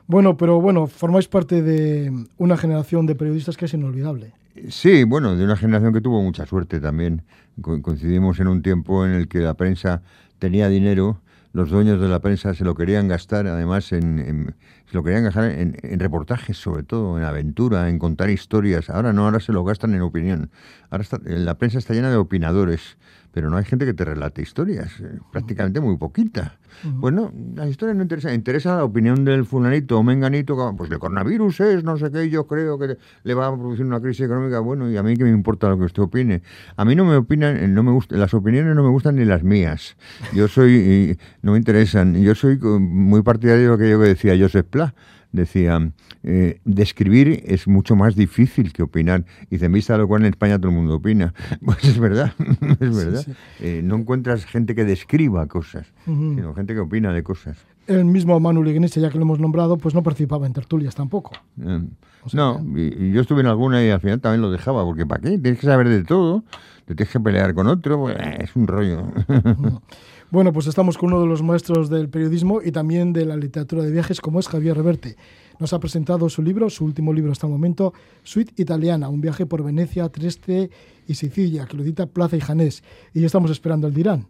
[0.07, 4.33] Bueno, pero bueno, formáis parte de una generación de periodistas que es inolvidable.
[4.69, 7.23] Sí, bueno, de una generación que tuvo mucha suerte también.
[7.61, 10.01] Co- coincidimos en un tiempo en el que la prensa
[10.39, 11.19] tenía dinero,
[11.53, 14.53] los dueños de la prensa se lo querían gastar, además, en,
[14.89, 18.89] se lo querían gastar en, reportajes, sobre todo, en aventura, en contar historias.
[18.89, 20.49] Ahora no, ahora se lo gastan en opinión.
[20.89, 22.97] Ahora la prensa está llena de opinadores,
[23.35, 26.57] pero no hay gente que te relate historias, eh, prácticamente muy poquita.
[27.01, 30.89] Pues no, las historias no interesan, interesa la opinión del fulanito o menganito, que, pues
[30.89, 34.25] el coronavirus es, no sé qué, yo creo que le va a producir una crisis
[34.25, 36.43] económica, bueno, y a mí que me importa lo que usted opine.
[36.77, 39.25] A mí no me opinan, eh, no me gusta, las opiniones no me gustan ni
[39.25, 39.97] las mías.
[40.33, 44.33] Yo soy, no me interesan, yo soy co- muy partidario de lo que yo decía
[44.39, 44.95] Joseph Pla.
[45.35, 45.91] Decía,
[46.23, 49.25] eh, describir es mucho más difícil que opinar.
[49.49, 51.33] Y en vista lo cual en España todo el mundo opina.
[51.65, 52.31] Pues es verdad,
[52.79, 53.21] es verdad.
[53.23, 53.33] sí.
[53.59, 57.57] Eh, no encuentras gente que describa cosas, sino gente que opina de cosas.
[57.87, 61.31] El mismo Manu Liguineche, ya que lo hemos nombrado, pues no participaba en tertulias tampoco.
[61.61, 61.81] Eh,
[62.23, 64.83] O sea no, y, y yo estuve en alguna y al final también lo dejaba,
[64.85, 65.37] porque ¿para qué?
[65.37, 66.43] Tienes que saber de todo,
[66.85, 69.03] te tienes que pelear con otro, pues, eh, es un rollo.
[70.31, 73.83] Bueno, pues estamos con uno de los maestros del periodismo y también de la literatura
[73.83, 75.15] de viajes, como es Javier Reverte.
[75.59, 79.45] Nos ha presentado su libro, su último libro hasta el momento, Suite Italiana, un viaje
[79.45, 80.69] por Venecia, Trieste
[81.07, 82.83] y Sicilia, que lo edita Plaza y Janés.
[83.13, 84.27] Y ya estamos esperando el Dirán.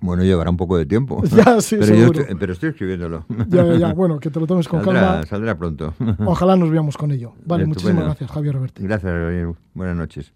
[0.00, 1.22] bueno, llevará un poco de tiempo.
[1.36, 3.26] Ya, sí, pero, yo estoy, pero estoy escribiéndolo.
[3.48, 5.26] Ya, ya, ya, bueno, que te lo tomes con saldrá, calma.
[5.26, 5.94] saldrá pronto.
[6.26, 7.34] Ojalá nos veamos con ello.
[7.44, 7.68] Vale, Estupendo.
[7.68, 8.82] muchísimas gracias, Javier Reverte.
[8.82, 9.56] Gracias.
[9.74, 10.32] Buenas noches.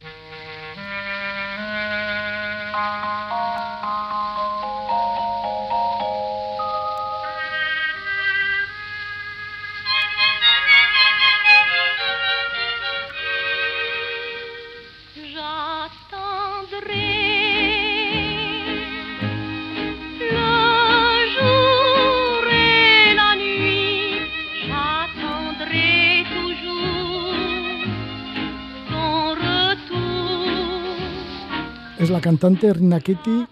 [32.08, 33.44] Es la cantante Rina Ketty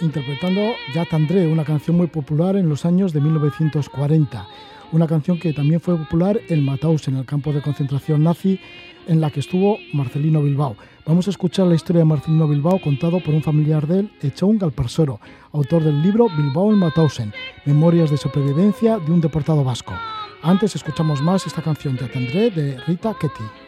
[0.00, 4.46] interpretando Ya Tandré, una canción muy popular en los años de 1940.
[4.92, 8.60] Una canción que también fue popular en Mataus, en el campo de concentración nazi,
[9.06, 10.76] en la que estuvo Marcelino Bilbao.
[11.06, 14.58] Vamos a escuchar la historia de Marcelino Bilbao contado por un familiar de él, Echaun
[14.58, 15.18] Galparsoro,
[15.52, 17.32] autor del libro Bilbao en Matausen,
[17.64, 19.94] Memorias de supervivencia de un deportado vasco.
[20.42, 23.63] Antes escuchamos más esta canción Ya Tandré de Rita Ketty.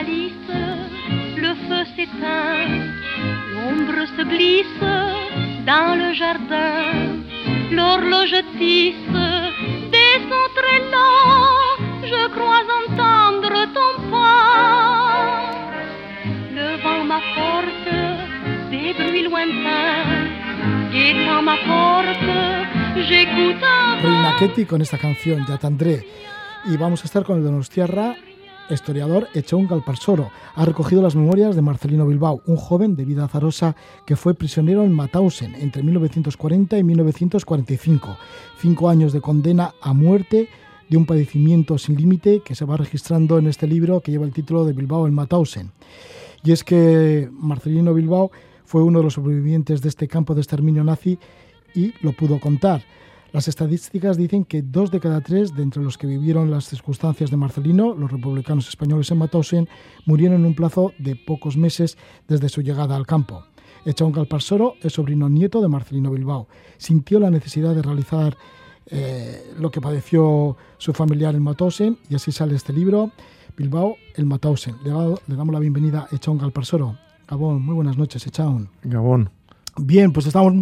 [0.00, 0.34] Pâlissent,
[1.36, 2.68] le feu s'éteint,
[3.52, 4.84] l'ombre se glisse
[5.66, 6.92] dans le jardin,
[7.70, 9.18] l'horloge tisse
[9.94, 11.78] des sons très lents,
[12.12, 15.50] je crois entendre ton pas.
[16.56, 17.90] Le vent m'apporte
[18.70, 20.04] des bruits lointains,
[20.92, 22.32] guettant ma porte,
[23.08, 23.64] j'écoute
[24.02, 26.06] un Ketty con esta canción, Ya Tandré.
[26.66, 28.14] Y vamos a estar con el Donostiarra
[28.74, 33.76] historiador Echón Galparsoro ha recogido las memorias de Marcelino Bilbao, un joven de vida azarosa
[34.06, 38.16] que fue prisionero en Mauthausen entre 1940 y 1945.
[38.60, 40.48] Cinco años de condena a muerte
[40.88, 44.32] de un padecimiento sin límite que se va registrando en este libro que lleva el
[44.32, 45.70] título de Bilbao en Mauthausen.
[46.42, 48.30] Y es que Marcelino Bilbao
[48.64, 51.18] fue uno de los sobrevivientes de este campo de exterminio nazi
[51.74, 52.82] y lo pudo contar.
[53.32, 57.30] Las estadísticas dicen que dos de cada tres de entre los que vivieron las circunstancias
[57.30, 59.68] de Marcelino, los republicanos españoles en Mauthausen,
[60.04, 63.44] murieron en un plazo de pocos meses desde su llegada al campo.
[63.84, 66.48] Echón Galparsoro es sobrino nieto de Marcelino Bilbao.
[66.76, 68.36] Sintió la necesidad de realizar
[68.86, 73.12] eh, lo que padeció su familiar en Mauthausen y así sale este libro,
[73.56, 74.74] Bilbao, el Mauthausen.
[74.82, 76.98] Le, damos la bienvenida a Galparsoro.
[77.28, 78.70] Gabón, muy buenas noches, Echón.
[78.82, 79.30] Gabón.
[79.78, 80.52] Bien, pues estamos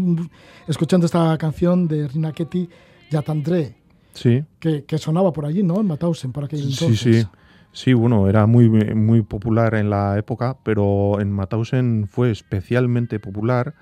[0.66, 2.68] escuchando esta canción de Rina Ketty,
[3.11, 3.75] Yatandré.
[4.12, 4.44] Sí.
[4.59, 5.81] Que, sonaba por allí, ¿no?
[5.81, 6.99] En Mauthausen, por aquel entonces.
[6.99, 7.29] Sí, sí.
[7.73, 13.75] Sí, bueno, era muy, muy popular en la época, pero en Mauthausen fue especialmente popular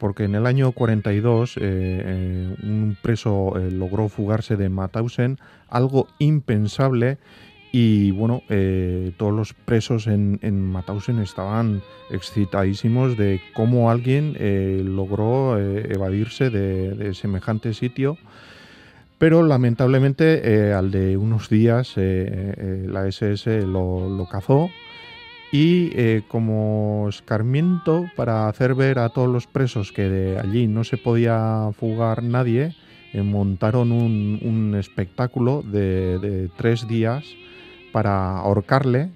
[0.00, 5.38] porque en el año 42 eh, eh, un preso eh, logró fugarse de Mauthausen,
[5.68, 7.18] algo impensable
[7.72, 14.82] y bueno, eh, todos los presos en, en Mauthausen estaban excitadísimos de cómo alguien eh,
[14.84, 18.18] logró eh, evadirse de, semejante sitio.
[19.18, 24.70] Pero lamentablemente al de unos días la SS lo, lo cazó
[25.52, 30.96] y como escarmiento para hacer ver a todos los presos que de allí no se
[30.96, 32.74] podía fugar nadie,
[33.12, 37.26] montaron un, un espectáculo de, de tres días
[37.92, 39.10] para ahorcarle.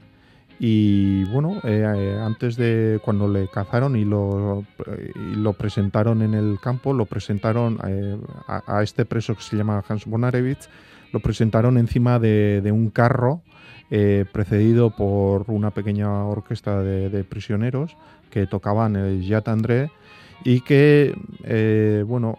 [0.59, 4.65] Y bueno, eh, eh, antes de cuando le cazaron y lo,
[5.59, 10.69] presentaron en el campo, lo presentaron eh, a, este preso que se llama Hans Bonarevich,
[11.13, 13.43] lo presentaron encima de, un carro
[14.33, 17.97] precedido por una pequeña orquesta de, prisioneros
[18.31, 19.91] que tocaban el Yat André
[20.42, 21.14] y que,
[22.07, 22.37] bueno,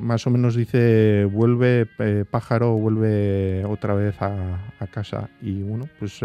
[0.00, 1.86] más o menos dice, vuelve
[2.30, 5.30] pájaro, vuelve otra vez a, a, casa.
[5.40, 6.22] Y bueno, pues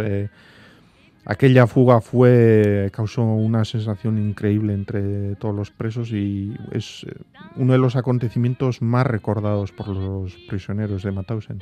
[1.25, 7.15] Aquella fuga fue causó una sensación increíble entre todos los presos y es eh,
[7.55, 11.61] uno de los acontecimientos más recordados por los prisioneros de Mauthausen.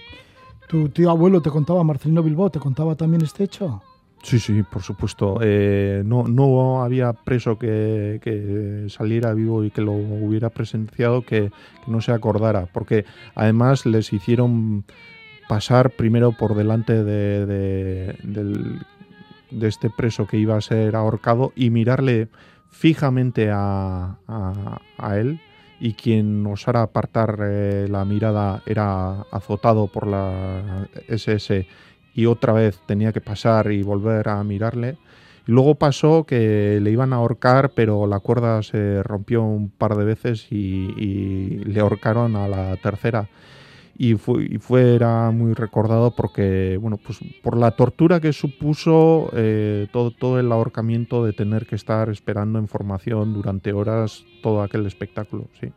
[0.68, 3.84] ¿Tu tío abuelo te contaba, Marcelino Bilbao, te contaba también este hecho?
[4.24, 5.40] Sí, sí, por supuesto.
[5.42, 11.52] Eh, no, no había preso que, saliera vivo y que lo hubiera presenciado que,
[11.88, 14.86] no se acordara, porque además les hicieron
[15.50, 18.80] pasar primero por delante de, del
[19.52, 22.30] de este preso que iba a ser ahorcado y mirarle
[22.72, 24.16] fijamente a,
[25.14, 25.42] él
[25.80, 31.68] y quien osara apartar eh, la mirada era azotado por la SS
[32.14, 34.98] y otra vez tenía que pasar y volver a mirarle.
[35.48, 39.96] Y luego pasó que le iban a ahorcar, pero la cuerda se rompió un par
[39.96, 43.30] de veces y le ahorcaron a la tercera
[44.02, 44.60] y fue, y
[45.32, 51.24] muy recordado porque, bueno, pues por la tortura que supuso eh, todo, todo el ahorcamiento
[51.24, 55.68] de tener que estar esperando información durante horas todo aquel espectáculo, sí.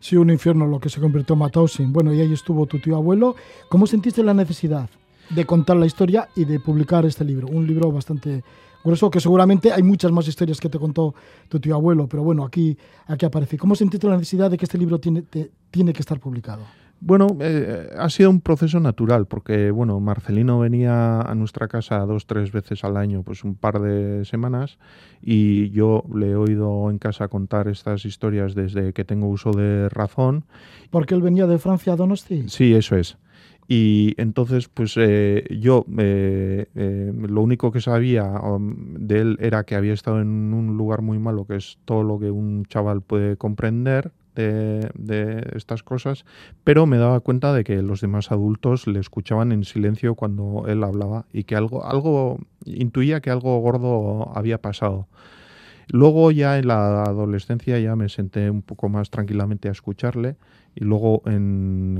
[0.00, 1.92] Sí, un infierno lo que se convirtió en Mauthausen.
[1.92, 3.36] Bueno, y ahí estuvo tu tío abuelo.
[3.68, 4.90] ¿Cómo sentiste la necesidad
[5.30, 7.48] de contar la historia y de publicar este libro?
[7.48, 8.42] Un libro bastante
[8.84, 11.14] grueso que seguramente hay muchas más historias que te contó
[11.48, 13.58] tu tío abuelo, pero bueno, aquí, aquí aparece.
[13.58, 15.24] ¿Cómo sentiste la necesidad de que este libro tiene,
[15.70, 16.62] tiene que estar publicado?
[17.02, 22.26] Bueno, eh, ha sido un proceso natural porque, bueno, Marcelino venía a nuestra casa dos,
[22.26, 24.78] tres veces al año, pues un par de semanas,
[25.22, 29.88] y yo le he oído en casa contar estas historias desde que tengo uso de
[29.88, 30.44] razón.
[30.90, 32.44] ¿Porque él venía de Francia a Donosti?
[32.48, 33.16] Sí, eso es.
[33.72, 39.76] Y entonces, pues eh, yo eh, lo único que sabía um, de él era que
[39.76, 43.36] había estado en un lugar muy malo, que es todo lo que un chaval puede
[43.36, 46.24] comprender, de, estas cosas,
[46.64, 50.82] pero me daba cuenta de que los demás adultos le escuchaban en silencio cuando él
[50.82, 55.08] hablaba y que algo, algo intuía que algo gordo había pasado.
[55.92, 60.36] Luego ya en la adolescencia ya me senté un poco más tranquilamente a escucharle
[60.74, 61.22] y luego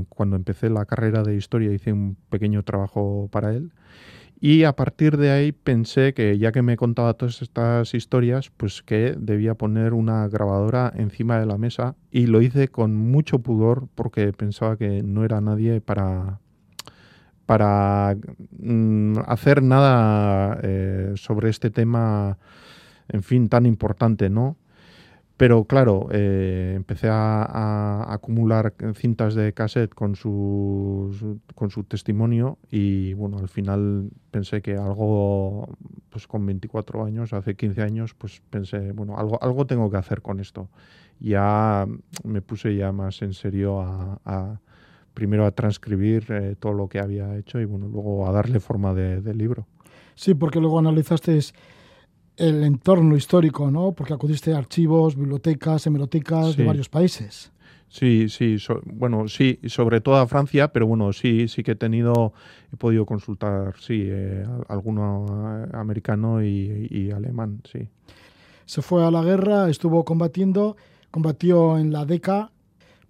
[0.09, 3.71] cuando empecé la carrera de historia hice un pequeño trabajo para él.
[4.43, 8.81] Y a partir de ahí pensé que ya que me contaba todas estas historias, pues
[8.81, 13.87] que debía poner una grabadora encima de la mesa y lo hice con mucho pudor
[13.93, 16.39] porque pensaba que no era nadie para,
[17.45, 18.17] para
[18.57, 22.39] mm, hacer nada eh, sobre este tema,
[23.11, 24.57] en fin, tan importante, ¿no?
[25.41, 33.13] Pero claro, eh, empecé a, acumular cintas de cassette con su, con su testimonio y
[33.13, 35.67] bueno, al final pensé que algo,
[36.11, 40.21] pues con 24 años, hace 15 años, pues pensé, bueno, algo, algo tengo que hacer
[40.21, 40.69] con esto.
[41.19, 41.87] Ya
[42.23, 44.61] me puse ya más en serio a,
[45.15, 48.93] primero a transcribir eh, todo lo que había hecho y bueno, luego a darle forma
[48.93, 49.65] de, de libro.
[50.13, 51.39] Sí, porque luego analizaste
[52.37, 53.91] el entorno histórico, ¿no?
[53.91, 57.51] Porque acudiste a archivos, bibliotecas, hemerotecas de varios países.
[57.91, 58.55] Sí, sí,
[58.85, 62.31] bueno, sí, sobre todo a Francia, pero bueno, sí, sí que he tenido,
[62.71, 65.25] he podido consultar, sí, eh, alguno
[65.65, 67.89] eh, americano y, alemán, sí.
[68.65, 70.77] Se fue a la guerra, estuvo combatiendo,
[71.11, 72.51] combatió en la DECA,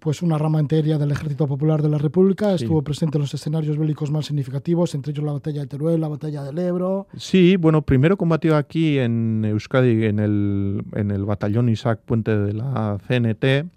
[0.02, 3.78] pues una rama entera del Ejército Popular de la República, estuvo presente en los escenarios
[3.78, 7.06] bélicos más significativos, entre ellos la batalla de Teruel, la batalla del Ebro.
[7.16, 12.52] Sí, bueno, primero combatió aquí en Euskadi, en el, en el batallón Isaac Puente de
[12.52, 13.70] la CNT.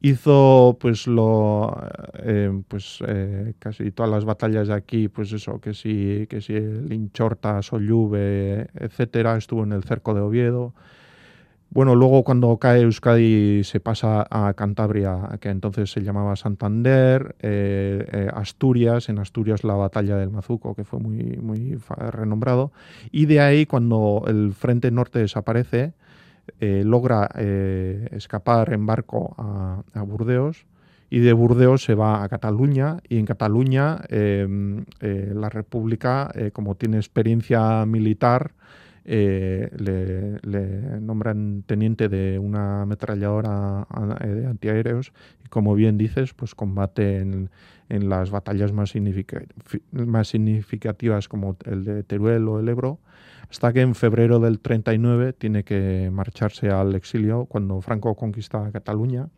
[0.00, 1.72] Hizo pues lo
[2.14, 6.54] eh, pues eh, casi todas las batallas de aquí, pues eso, que si, que si
[6.54, 10.74] el Inchorta, Sollube, etcétera, estuvo en el cerco de Oviedo
[11.70, 18.06] bueno, luego cuando cae Euskadi se pasa a Cantabria, que entonces se llamaba Santander, eh,
[18.10, 21.78] eh, Asturias, en Asturias la batalla del Mazuco, que fue muy, muy
[22.10, 22.72] renombrado,
[23.10, 25.92] y de ahí cuando el frente norte desaparece,
[26.58, 27.28] eh, logra
[28.12, 30.64] escapar en barco a, a, Burdeos,
[31.10, 37.84] y de Burdeos se va a Cataluña, y en Cataluña la República, como tiene experiencia
[37.84, 38.52] militar,
[39.10, 43.86] eh, le, nombran teniente de una ametralladora
[44.20, 47.48] de antiaéreos y como bien dices, pues combate en,
[47.88, 48.92] las batallas más,
[49.92, 52.98] más significativas como el de Teruel o el Ebro,
[53.50, 59.28] hasta que en febrero del 39 tiene que marcharse al exilio cuando Franco conquista Cataluña.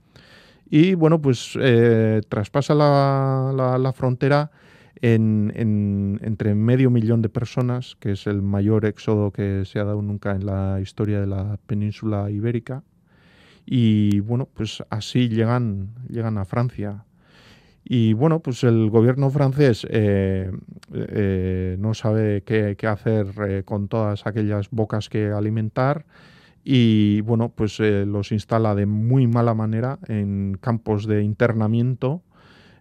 [0.69, 4.51] Y bueno, pues eh, traspasa la, la frontera
[5.03, 10.03] en, entre medio millón de personas, que es el mayor éxodo que se ha dado
[10.03, 12.83] nunca en la historia de la península ibérica.
[13.67, 17.05] Y bueno, pues así llegan, llegan a Francia.
[17.85, 20.51] Y bueno, pues el gobierno francés eh,
[20.93, 26.05] eh, no sabe qué, hacer eh, con todas aquellas bocas que alimentar
[26.63, 32.23] y bueno, pues los instala de muy mala manera en campos de internamiento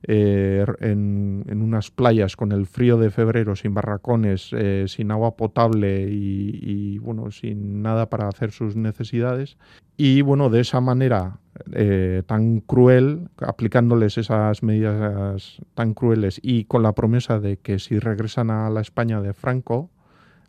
[0.03, 6.07] eh, en, unas playas con el frío de febrero, sin barracones, eh, sin agua potable
[6.09, 9.57] y, bueno, sin nada para hacer sus necesidades.
[9.97, 11.39] Y bueno, de esa manera
[11.73, 17.99] eh, tan cruel, aplicándoles esas medidas tan crueles y con la promesa de que si
[17.99, 19.89] regresan a la España de Franco,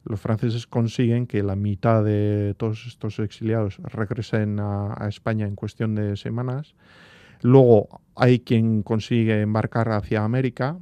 [0.05, 5.95] los franceses consiguen que la mitad de todos estos exiliados regresen a España en cuestión
[5.95, 6.75] de semanas
[7.43, 10.79] Luego hay quien consigue embarcar hacia América.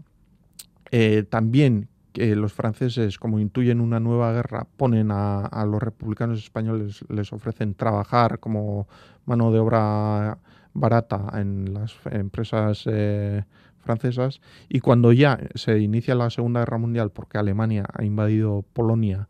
[0.90, 1.88] Eh, también
[2.18, 8.40] los franceses, como intuyen una nueva guerra, ponen a, los republicanos españoles, les ofrecen trabajar
[8.40, 8.88] como
[9.24, 10.38] mano de obra
[10.74, 13.44] barata en las empresas eh,
[13.78, 14.40] francesas.
[14.68, 19.28] Y cuando ya se inicia la Segunda Guerra Mundial, porque Alemania ha invadido Polonia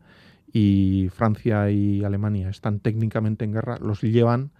[0.51, 4.51] y Francia y Alemania están técnicamente en guerra, los llevan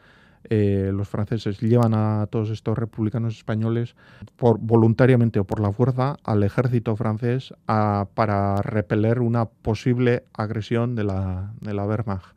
[0.46, 3.96] eh, los franceses llevan a todos estos republicanos españoles
[4.40, 11.54] voluntariamente o por la fuerza al ejército francés para repeler una posible agresión de la,
[11.62, 12.36] de la Wehrmacht.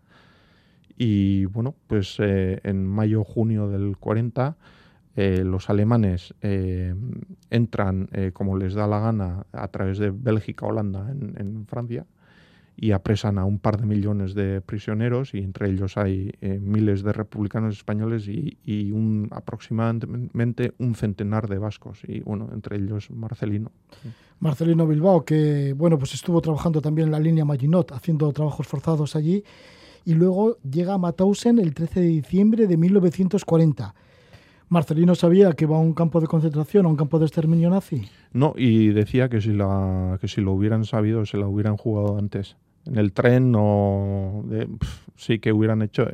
[0.96, 4.56] Y bueno, pues eh, en mayo-junio del 40
[5.14, 6.34] eh, los alemanes
[7.50, 12.06] entran como les da la gana a través de Bélgica, Holanda, en Francia
[12.76, 17.02] y apresan a un par de millones de prisioneros y entre ellos hay eh, miles
[17.02, 23.70] de republicanos españoles y, un, aproximadamente un centenar de vascos y bueno, entre ellos Marcelino.
[24.40, 29.14] Marcelino Bilbao, que bueno, pues estuvo trabajando también en la línea Maginot, haciendo trabajos forzados
[29.14, 29.44] allí
[30.04, 33.94] y luego llega a Mauthausen el 13 de diciembre de 1940.
[34.72, 38.08] Marcelino sabía que iba a un campo de concentración, a un campo de exterminio nazi.
[38.32, 42.16] No, y decía que si, la, que si lo hubieran sabido, se la hubieran jugado
[42.16, 42.56] antes.
[42.86, 44.44] En el tren o
[45.14, 46.06] sí que hubieran hecho,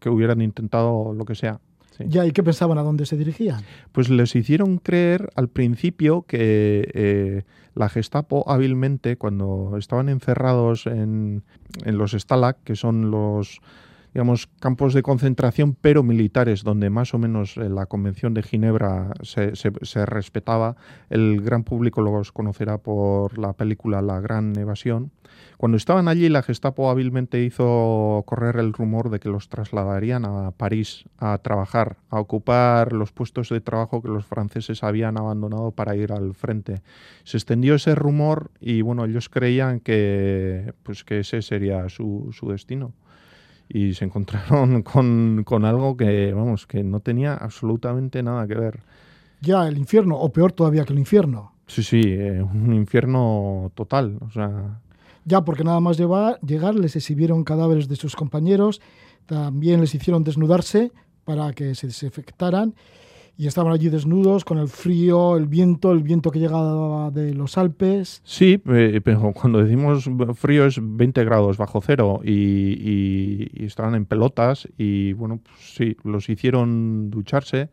[0.00, 1.58] que hubieran intentado lo que sea.
[1.98, 2.78] Ya, ¿y qué pensaban?
[2.78, 3.62] ¿A dónde se dirigían?
[3.90, 7.42] Pues les hicieron creer al principio que eh,
[7.74, 11.42] la Gestapo hábilmente, cuando estaban encerrados en,
[11.84, 13.60] en los Stalag, que son los
[14.14, 19.12] digamos, campos de concentración, pero militares, donde más o menos eh, la Convención de Ginebra
[19.22, 20.76] se, se, respetaba.
[21.10, 25.10] El gran público los conocerá por la película La Gran Evasión.
[25.56, 30.52] Cuando estaban allí, la Gestapo hábilmente hizo correr el rumor de que los trasladarían a
[30.52, 35.96] París a trabajar, a ocupar los puestos de trabajo que los franceses habían abandonado para
[35.96, 36.82] ir al frente.
[37.24, 42.48] Se extendió ese rumor y bueno, ellos creían que, pues, que ese sería su, su
[42.48, 42.92] destino
[43.68, 44.82] y se encontraron
[45.44, 48.80] con, algo que, vamos, que no tenía absolutamente nada que ver.
[49.40, 51.52] Ya, el infierno, o peor todavía que el infierno.
[51.66, 54.80] Sí, sí, eh, un infierno total, o sea...
[55.26, 58.82] Ya, porque nada más llegar les exhibieron cadáveres de sus compañeros,
[59.24, 60.92] también les hicieron desnudarse
[61.24, 62.74] para que se desinfectaran
[63.36, 67.58] y estaban allí desnudos con el frío, el viento, el viento que llegaba de los
[67.58, 68.20] Alpes.
[68.24, 74.68] Sí, eh, pero cuando decimos frío es 20 grados bajo cero y, estaban en pelotas
[74.78, 77.70] y bueno, pues sí, los hicieron ducharse,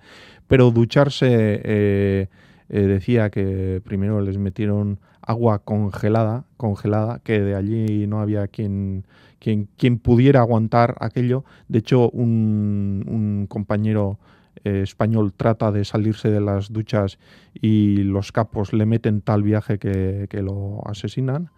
[0.48, 1.28] pero ducharse
[1.64, 2.28] eh,
[2.70, 9.06] eh, decía que primero les metieron agua congelada, congelada, que de allí no había quien,
[9.38, 11.44] quien, quien pudiera aguantar aquello.
[11.68, 14.18] De hecho, un, un compañero
[14.64, 17.18] eh, español trata de salirse de las duchas
[17.54, 21.50] y los capos le meten tal viaje que, lo asesinan.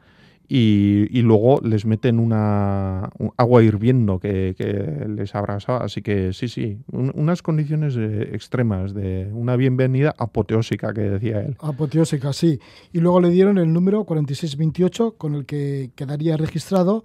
[0.47, 4.55] Y, luego les meten una agua hirviendo que,
[5.07, 5.77] les abrasa.
[5.77, 11.55] Así que sí, sí, unas condiciones extremas de una bienvenida apoteósica que decía él.
[11.59, 12.59] Apoteósica, sí.
[12.91, 17.03] Y luego le dieron el número 4628 con el que quedaría registrado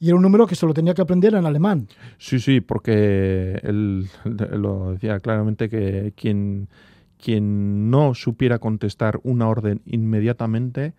[0.00, 1.88] y era un número que solo tenía que aprender en alemán.
[2.18, 6.68] Sí, sí, porque él lo decía claramente que quien,
[7.22, 10.94] quien no supiera contestar una orden inmediatamente,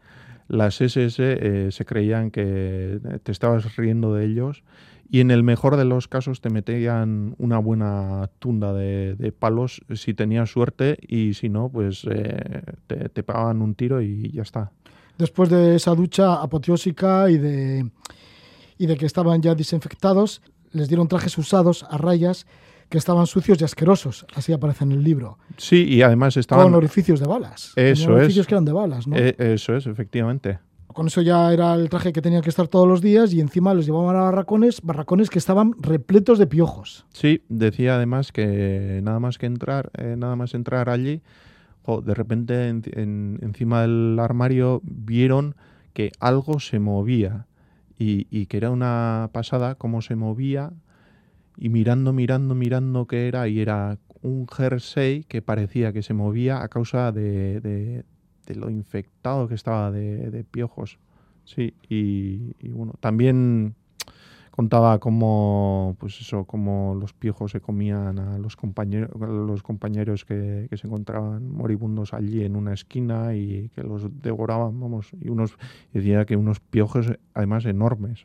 [0.47, 4.63] las SS eh, se creían que te estabas riendo de ellos
[5.09, 10.13] y en el mejor de los casos te metían una buena tunda de, palos si
[10.13, 14.71] tenías suerte y si no, pues eh, te, te pagaban un tiro y ya está.
[15.17, 17.89] Después de esa ducha apoteósica y de
[18.77, 22.45] y de que estaban ya desinfectados, les dieron trajes usados a rayas
[22.89, 25.37] que estaban sucios y asquerosos, así aparece en el libro.
[25.57, 26.65] Sí, y además estaban...
[26.65, 27.73] Con orificios de balas.
[27.75, 28.47] Eso orificios es.
[28.47, 29.17] que eran de balas, ¿no?
[29.17, 30.59] Eh, eso es, efectivamente.
[30.87, 33.73] Con eso ya era el traje que tenían que estar todos los días y encima
[33.73, 37.05] les llevaban a barracones, barracones que estaban repletos de piojos.
[37.13, 41.21] Sí, decía además que nada más que entrar, eh, nada más entrar allí,
[42.03, 45.55] de repente encima del armario vieron
[45.93, 47.46] que algo se movía
[47.97, 50.71] y, que era una pasada cómo se movía
[51.57, 56.61] y mirando, mirando, mirando qué era y era un jersey que parecía que se movía
[56.61, 58.03] a causa de, de,
[58.55, 60.99] lo infectado que estaba de, piojos.
[61.43, 63.75] Sí, y, y, bueno, también
[64.57, 70.67] contaba cómo, pues eso, cómo los piojos se comían a los compañeros, los compañeros que,
[70.75, 75.55] se encontraban moribundos allí en una esquina y que los devoraban, vamos, y unos
[75.93, 77.05] decía que unos piojos
[77.35, 78.23] además enormes.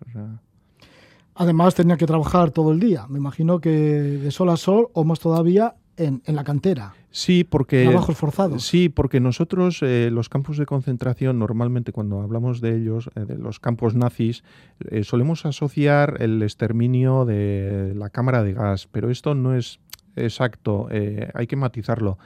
[1.35, 5.05] Además tenía que trabajar todo el día, me imagino que de sol a sol o
[5.05, 6.95] más todavía en, la cantera.
[7.11, 7.85] Sí, porque.
[7.85, 8.65] Trabajos forzados.
[8.65, 13.37] Sí, porque nosotros, eh, los campos de concentración, normalmente cuando hablamos de ellos, eh, de
[13.37, 14.43] los campos nazis,
[14.91, 19.81] eh, solemos asociar el exterminio de la cámara de gas, pero esto no es
[20.17, 20.89] exacto,
[21.35, 22.19] hay que matizarlo.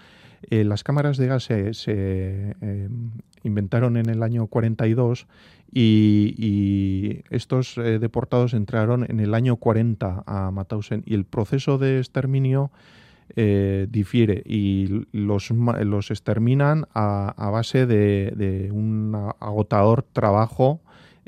[0.50, 2.56] las cámaras de gas se,
[3.44, 5.28] inventaron en el año 42
[5.72, 11.98] y, y estos deportados entraron en el año 40 a Mauthausen y el proceso de
[11.98, 12.72] exterminio
[13.34, 20.80] eh, difiere y los, los exterminan a, base de, un agotador trabajo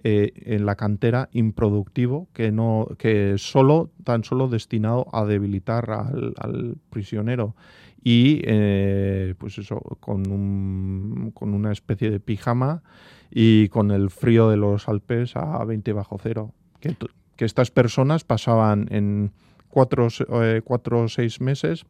[0.04, 6.76] eh, en la cantera improductivo que no que solo tan solo destinado a debilitar al,
[6.88, 7.56] prisionero.
[8.02, 12.82] Y eh, pues eso con, un, con una especie de pijama
[13.28, 16.96] y con el frío de los Alpes a 20 bajo cero que,
[17.34, 19.32] que estas personas pasaban en
[19.68, 20.08] cuatro,
[20.42, 21.84] eh, cuatro o seis meses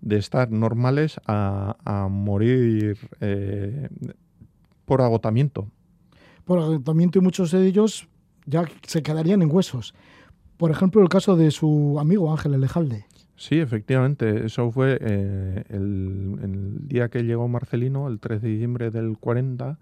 [0.00, 3.88] de estar normales a, morir eh,
[4.84, 5.68] por agotamiento.
[6.44, 8.06] Por agotamiento y muchos de ellos
[8.44, 9.94] ya se quedarían en huesos.
[10.58, 13.06] Por ejemplo, el caso de su amigo Ángel Elejalde.
[13.36, 14.46] Sí, efectivamente.
[14.46, 19.78] Eso fue eh, el, el, día que llegó Marcelino, el 13 de diciembre del 40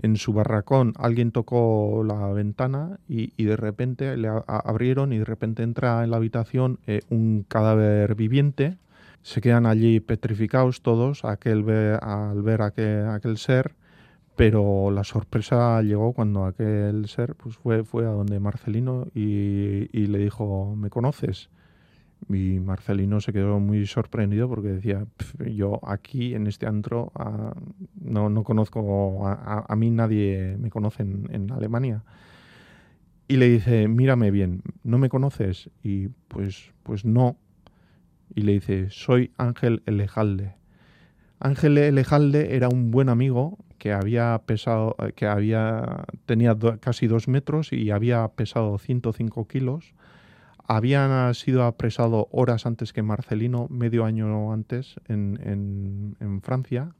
[0.00, 5.62] en su barracón alguien tocó la ventana y, de repente le abrieron y de repente
[5.62, 8.76] entra en la habitación eh, un cadáver viviente.
[9.22, 11.68] Se quedan allí petrificados todos aquel
[12.00, 13.74] al ver aquel, aquel ser,
[14.36, 20.18] pero la sorpresa llegó cuando aquel ser pues fue, fue a donde Marcelino y le
[20.18, 21.48] dijo, ¿me conoces?
[22.28, 25.06] Y Marcelino se quedó muy sorprendido porque decía,
[25.52, 27.54] yo aquí en este antro ah,
[28.00, 32.02] no, no, conozco, a, a, mí nadie me conoce en, Alemania.
[33.28, 35.70] Y le dice, mírame bien, ¿no me conoces?
[35.82, 37.36] Y pues, pues no.
[38.34, 40.54] Y le dice, soy Ángel Elejalde.
[41.38, 47.72] Ángel Elejalde era un buen amigo que había pesado, que había, tenía casi dos metros
[47.72, 49.94] y había pesado 105 kilos
[50.66, 56.92] había sido apresado horas antes que Marcelino, medio año antes, en, Francia.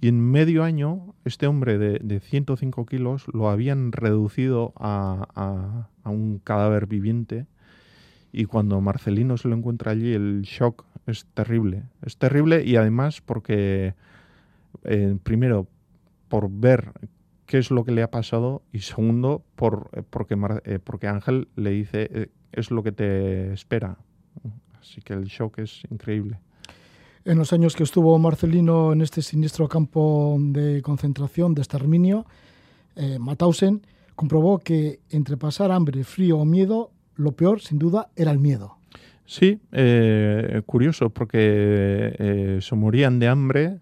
[0.00, 6.86] Y en medio año, este hombre de, 105 kilos lo habían reducido a, un cadáver
[6.86, 7.46] viviente.
[8.32, 11.84] Y cuando Marcelino se lo encuentra allí, el shock es terrible.
[12.02, 13.94] Es terrible y además porque,
[14.84, 15.66] eh, primero,
[16.28, 16.92] por ver
[17.50, 21.70] qué es lo que le ha pasado y segundo, por, porque, eh, porque Ángel le
[21.70, 23.98] dice eh, es lo que te espera.
[24.80, 26.38] Así que el shock es increíble.
[27.24, 32.24] En los años que estuvo Marcelino en este siniestro campo de concentración, de exterminio,
[32.94, 33.82] eh, Mauthausen
[34.14, 38.76] comprobó que entre pasar hambre, frío o miedo, lo peor, sin duda, era el miedo.
[39.26, 43.80] Sí, eh, curioso, porque eh, se morían de hambre,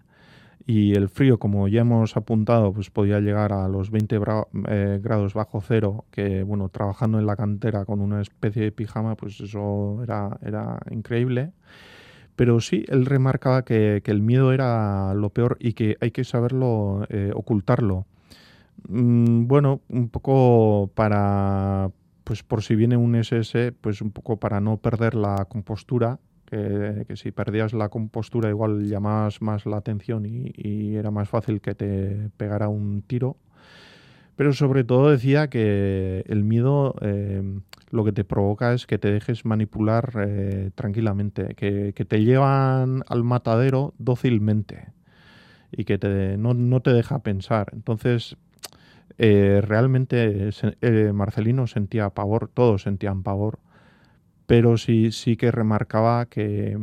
[0.69, 4.19] y el frío, como ya hemos apuntado, pues podía llegar a los 20
[4.67, 9.15] eh, grados bajo cero, que bueno, trabajando en la cantera con una especie de pijama,
[9.15, 10.37] pues eso era,
[10.91, 11.53] increíble.
[12.35, 17.03] Pero sí, él remarcaba que, el miedo era lo peor y que hay que saberlo
[17.09, 18.05] eh, ocultarlo.
[18.87, 21.89] Mm, bueno, un poco para,
[22.23, 27.15] pues por si viene un SS, pues un poco para no perder la compostura que,
[27.15, 32.29] si perdías la compostura igual llamabas más la atención y, era más fácil que te
[32.37, 33.37] pegara un tiro.
[34.35, 37.43] Pero sobre todo decía que el miedo eh,
[37.91, 43.23] lo que te provoca es que te dejes manipular eh, tranquilamente, que, te llevan al
[43.23, 44.93] matadero dócilmente
[45.71, 45.97] y que
[46.37, 47.71] no, te deja pensar.
[47.73, 48.37] Entonces,
[49.17, 50.51] eh, realmente
[51.13, 53.59] Marcelino sentía pavor, todos sentían pavor
[54.49, 56.75] pero sí, sí que remarcaba que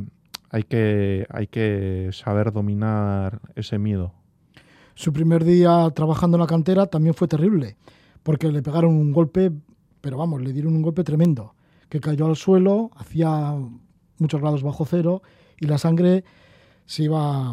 [0.51, 4.15] hay, que hay que saber dominar ese miedo.
[4.95, 7.77] Su primer día trabajando en la cantera también fue terrible,
[8.23, 9.51] porque le pegaron un golpe,
[10.01, 11.57] pero vamos, le dieron un golpe tremendo,
[11.89, 13.57] que cayó al suelo, hacía
[14.19, 15.23] muchos grados bajo cero
[15.59, 16.23] y la sangre
[16.85, 17.53] se iba,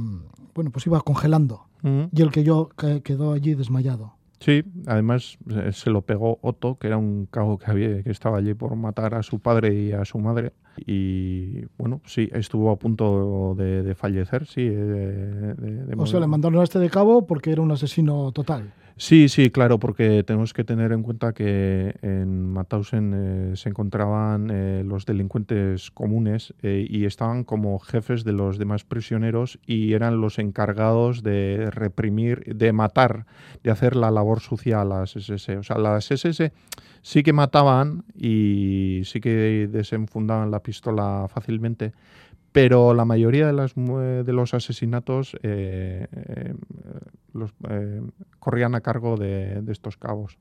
[0.54, 1.66] bueno, pues iba congelando.
[2.12, 2.70] Y el que yo
[3.04, 4.14] quedó allí desmayado.
[4.44, 8.40] Sí, además eh, se lo pegó Otto, que era un cago que había que estaba
[8.40, 10.52] allí por matar a su padre y a su madre.
[10.78, 14.70] Y bueno, sí, estuvo a punto de, fallecer, sí.
[15.98, 18.74] o sea, le mandaron a este de cabo porque era un asesino total.
[18.96, 24.52] Sí, sí, claro, porque tenemos que tener en cuenta que en Mauthausen eh, se encontraban
[24.52, 30.22] eh, los delincuentes comunes eh, y estaban como jefes de los demás prisioneros y eran
[30.22, 33.26] los encargados de reprimir, de matar,
[33.64, 35.58] de hacer la labor sucia a las SS.
[35.58, 36.52] O sea, las SS
[37.04, 41.94] sí que mataban y sí que desenfundaban la pistola fácilmente,
[42.52, 46.54] pero la mayoría de, las, de los asesinatos eh, eh,
[47.34, 48.02] los, eh,
[48.40, 50.38] corrían a cargo de, estos cabos.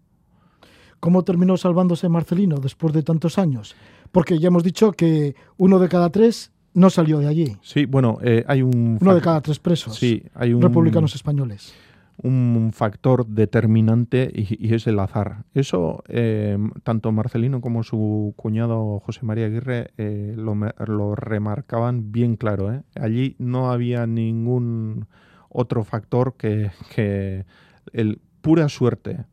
[1.00, 3.74] ¿Cómo terminó salvándose Marcelino después de tantos años?
[4.12, 7.56] Porque ya hemos dicho que uno de cada tres no salió de allí.
[7.60, 8.98] Sí, bueno, hay un...
[9.00, 9.96] Uno de cada tres presos.
[9.96, 10.62] Sí, hay un...
[10.62, 11.74] Republicanos españoles
[12.22, 15.44] un factor determinante y, es el azar.
[15.54, 22.72] Eso eh, tanto Marcelino como su cuñado José María Aguirre eh, lo, remarcaban bien claro.
[22.72, 22.82] ¿eh?
[22.94, 25.06] Allí no había ningún
[25.48, 27.44] otro factor que, que
[27.92, 29.24] el pura suerte.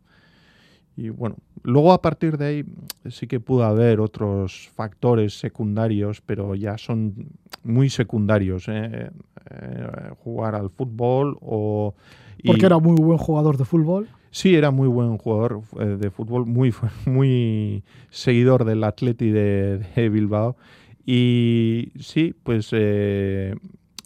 [0.97, 2.65] Y bueno, luego a partir de ahí
[3.09, 7.29] sí que pudo haber otros factores secundarios, pero ya son
[7.63, 8.65] muy secundarios.
[10.23, 11.93] jugar al fútbol o
[12.45, 14.07] porque era muy buen jugador de fútbol.
[14.31, 16.73] Sí, era muy buen jugador eh, de fútbol, muy,
[17.05, 20.55] muy seguidor del Atleti de, Bilbao.
[21.05, 23.55] Y sí, pues eh,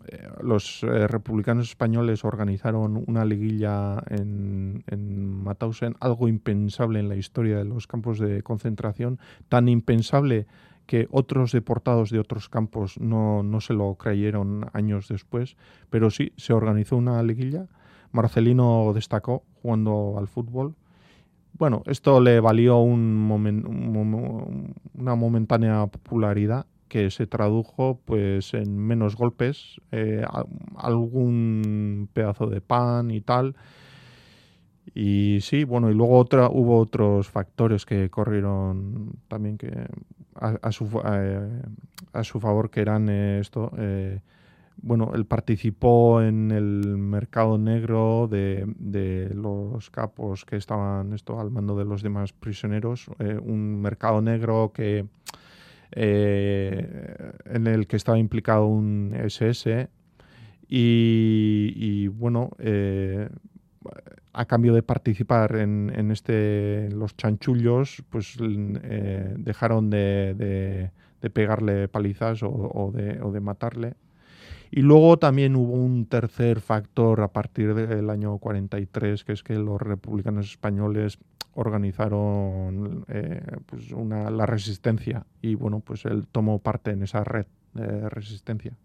[0.07, 7.57] eh, los republicanos españoles organizaron una liguilla en, en Mauthausen, algo impensable en la historia
[7.57, 9.19] de los campos de concentración,
[9.49, 10.47] tan impensable
[10.85, 15.55] que otros deportados de otros campos no, no se lo creyeron años después,
[15.89, 17.67] pero sí, se organizó una liguilla
[18.13, 20.75] Marcelino destacó jugando al fútbol.
[21.53, 23.29] Bueno, esto le valió un
[24.95, 30.23] una momentánea popularidad que se tradujo pues en menos golpes, eh,
[30.77, 33.55] algún pedazo de pan y tal.
[34.93, 39.71] Y sí, bueno, y luego otra, hubo otros factores que corrieron también que
[40.35, 40.85] a, a, su
[42.39, 43.71] favor, que eran esto.
[44.83, 51.75] Bueno, él participó en el mercado negro de, los capos que estaban esto al mando
[51.75, 53.07] de los demás prisioneros.
[53.17, 55.07] un mercado negro que
[55.95, 59.89] eh, en el que estaba implicado un SS
[60.67, 63.29] y, bueno, eh,
[64.33, 70.89] a cambio de participar en, este los chanchullos, pues eh, dejaron de,
[71.31, 73.93] pegarle palizas o, de, matarle.
[74.75, 79.53] Y luego también hubo un tercer factor a partir del año 43, que es que
[79.53, 81.19] los republicanos españoles
[81.53, 87.45] organizaron eh, pues una, la resistencia y bueno, pues él tomó parte en esa red
[87.75, 88.75] de resistencia.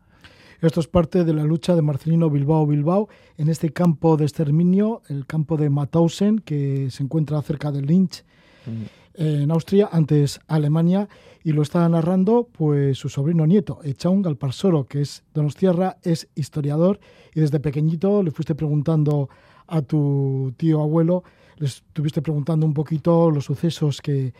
[0.60, 3.08] Esto es parte de la lucha de Marcelino Bilbao Bilbao
[3.38, 8.24] en este campo de exterminio, el campo de Mauthausen, que se encuentra cerca de Linz,
[8.66, 9.07] mm.
[9.18, 11.08] En Austria, antes Alemania,
[11.44, 17.00] y lo está narrando pues su sobrino nieto, Echaun Galparsoro, que es donostiarra, es historiador,
[17.34, 19.28] y desde pequeñito le fuiste preguntando
[19.66, 21.24] a tu tío abuelo
[21.58, 24.32] les estuviste preguntando un poquito los sucesos que,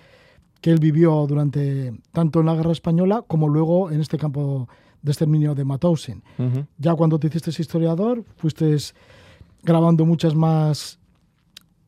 [0.61, 4.69] que él vivió durante tanto en la guerra española como luego en este campo
[5.03, 6.23] de exterminio de Mauthausen.
[6.79, 8.77] Ya cuando te hiciste historiador, fuiste
[9.63, 10.99] grabando muchas más,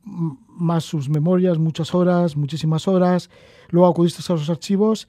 [0.05, 3.30] más sus memorias, muchas horas, muchísimas horas.
[3.68, 5.09] Luego acudiste a los archivos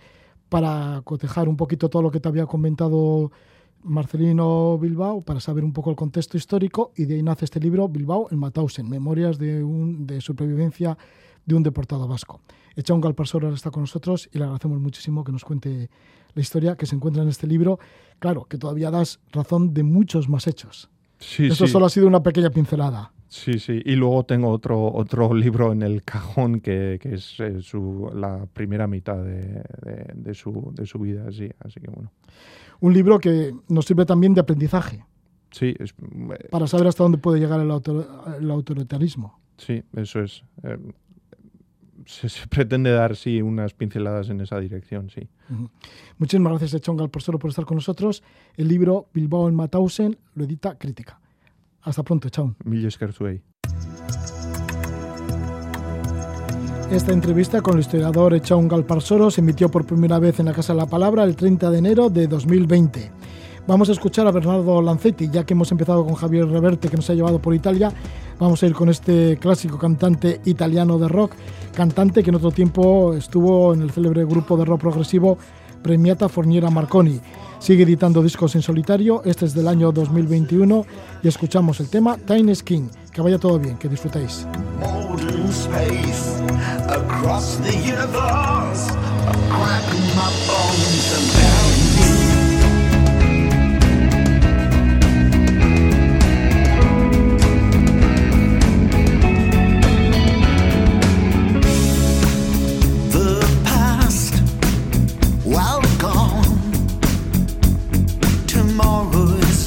[0.50, 3.32] para cotejar un poquito todo lo que te había comentado
[3.84, 7.88] Marcelino Bilbao para saber un poco el contexto histórico y de ahí nace este libro
[7.88, 10.98] Bilbao en Mauthausen, Memorias de, un, de supervivencia
[11.46, 12.42] de un deportado vasco.
[12.76, 15.89] Echaun Galparsor ahora está con nosotros y le agradecemos muchísimo que nos cuente
[16.34, 17.80] la historia que se encuentra en este libro.
[18.20, 20.89] Claro, que todavía das razón de muchos más hechos.
[21.20, 23.12] Sí, Esto solo ha sido una pequeña pincelada.
[23.34, 23.82] Sí, sí.
[23.86, 28.46] Y luego tengo otro, otro libro en el cajón que, que es eh, su, la
[28.54, 29.64] primera mitad de,
[30.14, 31.32] de, su, de su vida.
[31.32, 32.12] Sí, así que bueno
[32.82, 35.06] un libro que nos sirve también de aprendizaje.
[35.52, 35.76] Sí,
[36.50, 39.40] para saber hasta dónde puede llegar el, autoritarismo.
[39.58, 40.44] Sí, eso es.
[40.64, 40.78] Eh,
[42.06, 45.28] se, pretende dar, sí, unas pinceladas en esa dirección, sí.
[46.18, 48.24] Muchísimas gracias, Echongal, por por estar con nosotros.
[48.56, 51.21] El libro Bilbao en Mauthausen lo edita Crítica.
[51.84, 52.56] Hasta pronto, chao.
[52.64, 52.98] Milles
[56.92, 60.74] Esta entrevista con el historiador Echaun Galparsoro se emitió por primera vez en la Casa
[60.74, 63.12] de la Palabra el 30 de enero de 2020.
[63.68, 67.10] Vamos a escuchar a Bernardo Lancetti, ya que hemos empezado con Javier Reverte, que nos
[67.10, 67.94] ha llevado por Italia.
[68.40, 71.34] Vamos a ir con este clásico cantante italiano de rock,
[71.74, 75.38] cantante que en otro tiempo estuvo en el célebre grupo de rock progresivo
[75.82, 77.22] Premiata Forniera Marconi.
[77.62, 80.84] Sigue editando discos en solitario, este es del año 2021
[81.22, 82.89] y escuchamos el tema Tiny Skin.
[83.14, 84.47] Que vaya todo bien, que disfrutéis.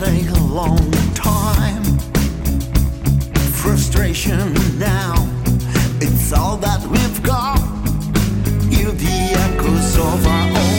[0.01, 1.85] a long time.
[3.53, 5.15] Frustration now,
[6.01, 7.59] it's all that we've got.
[8.71, 10.74] You're the echoes of our own.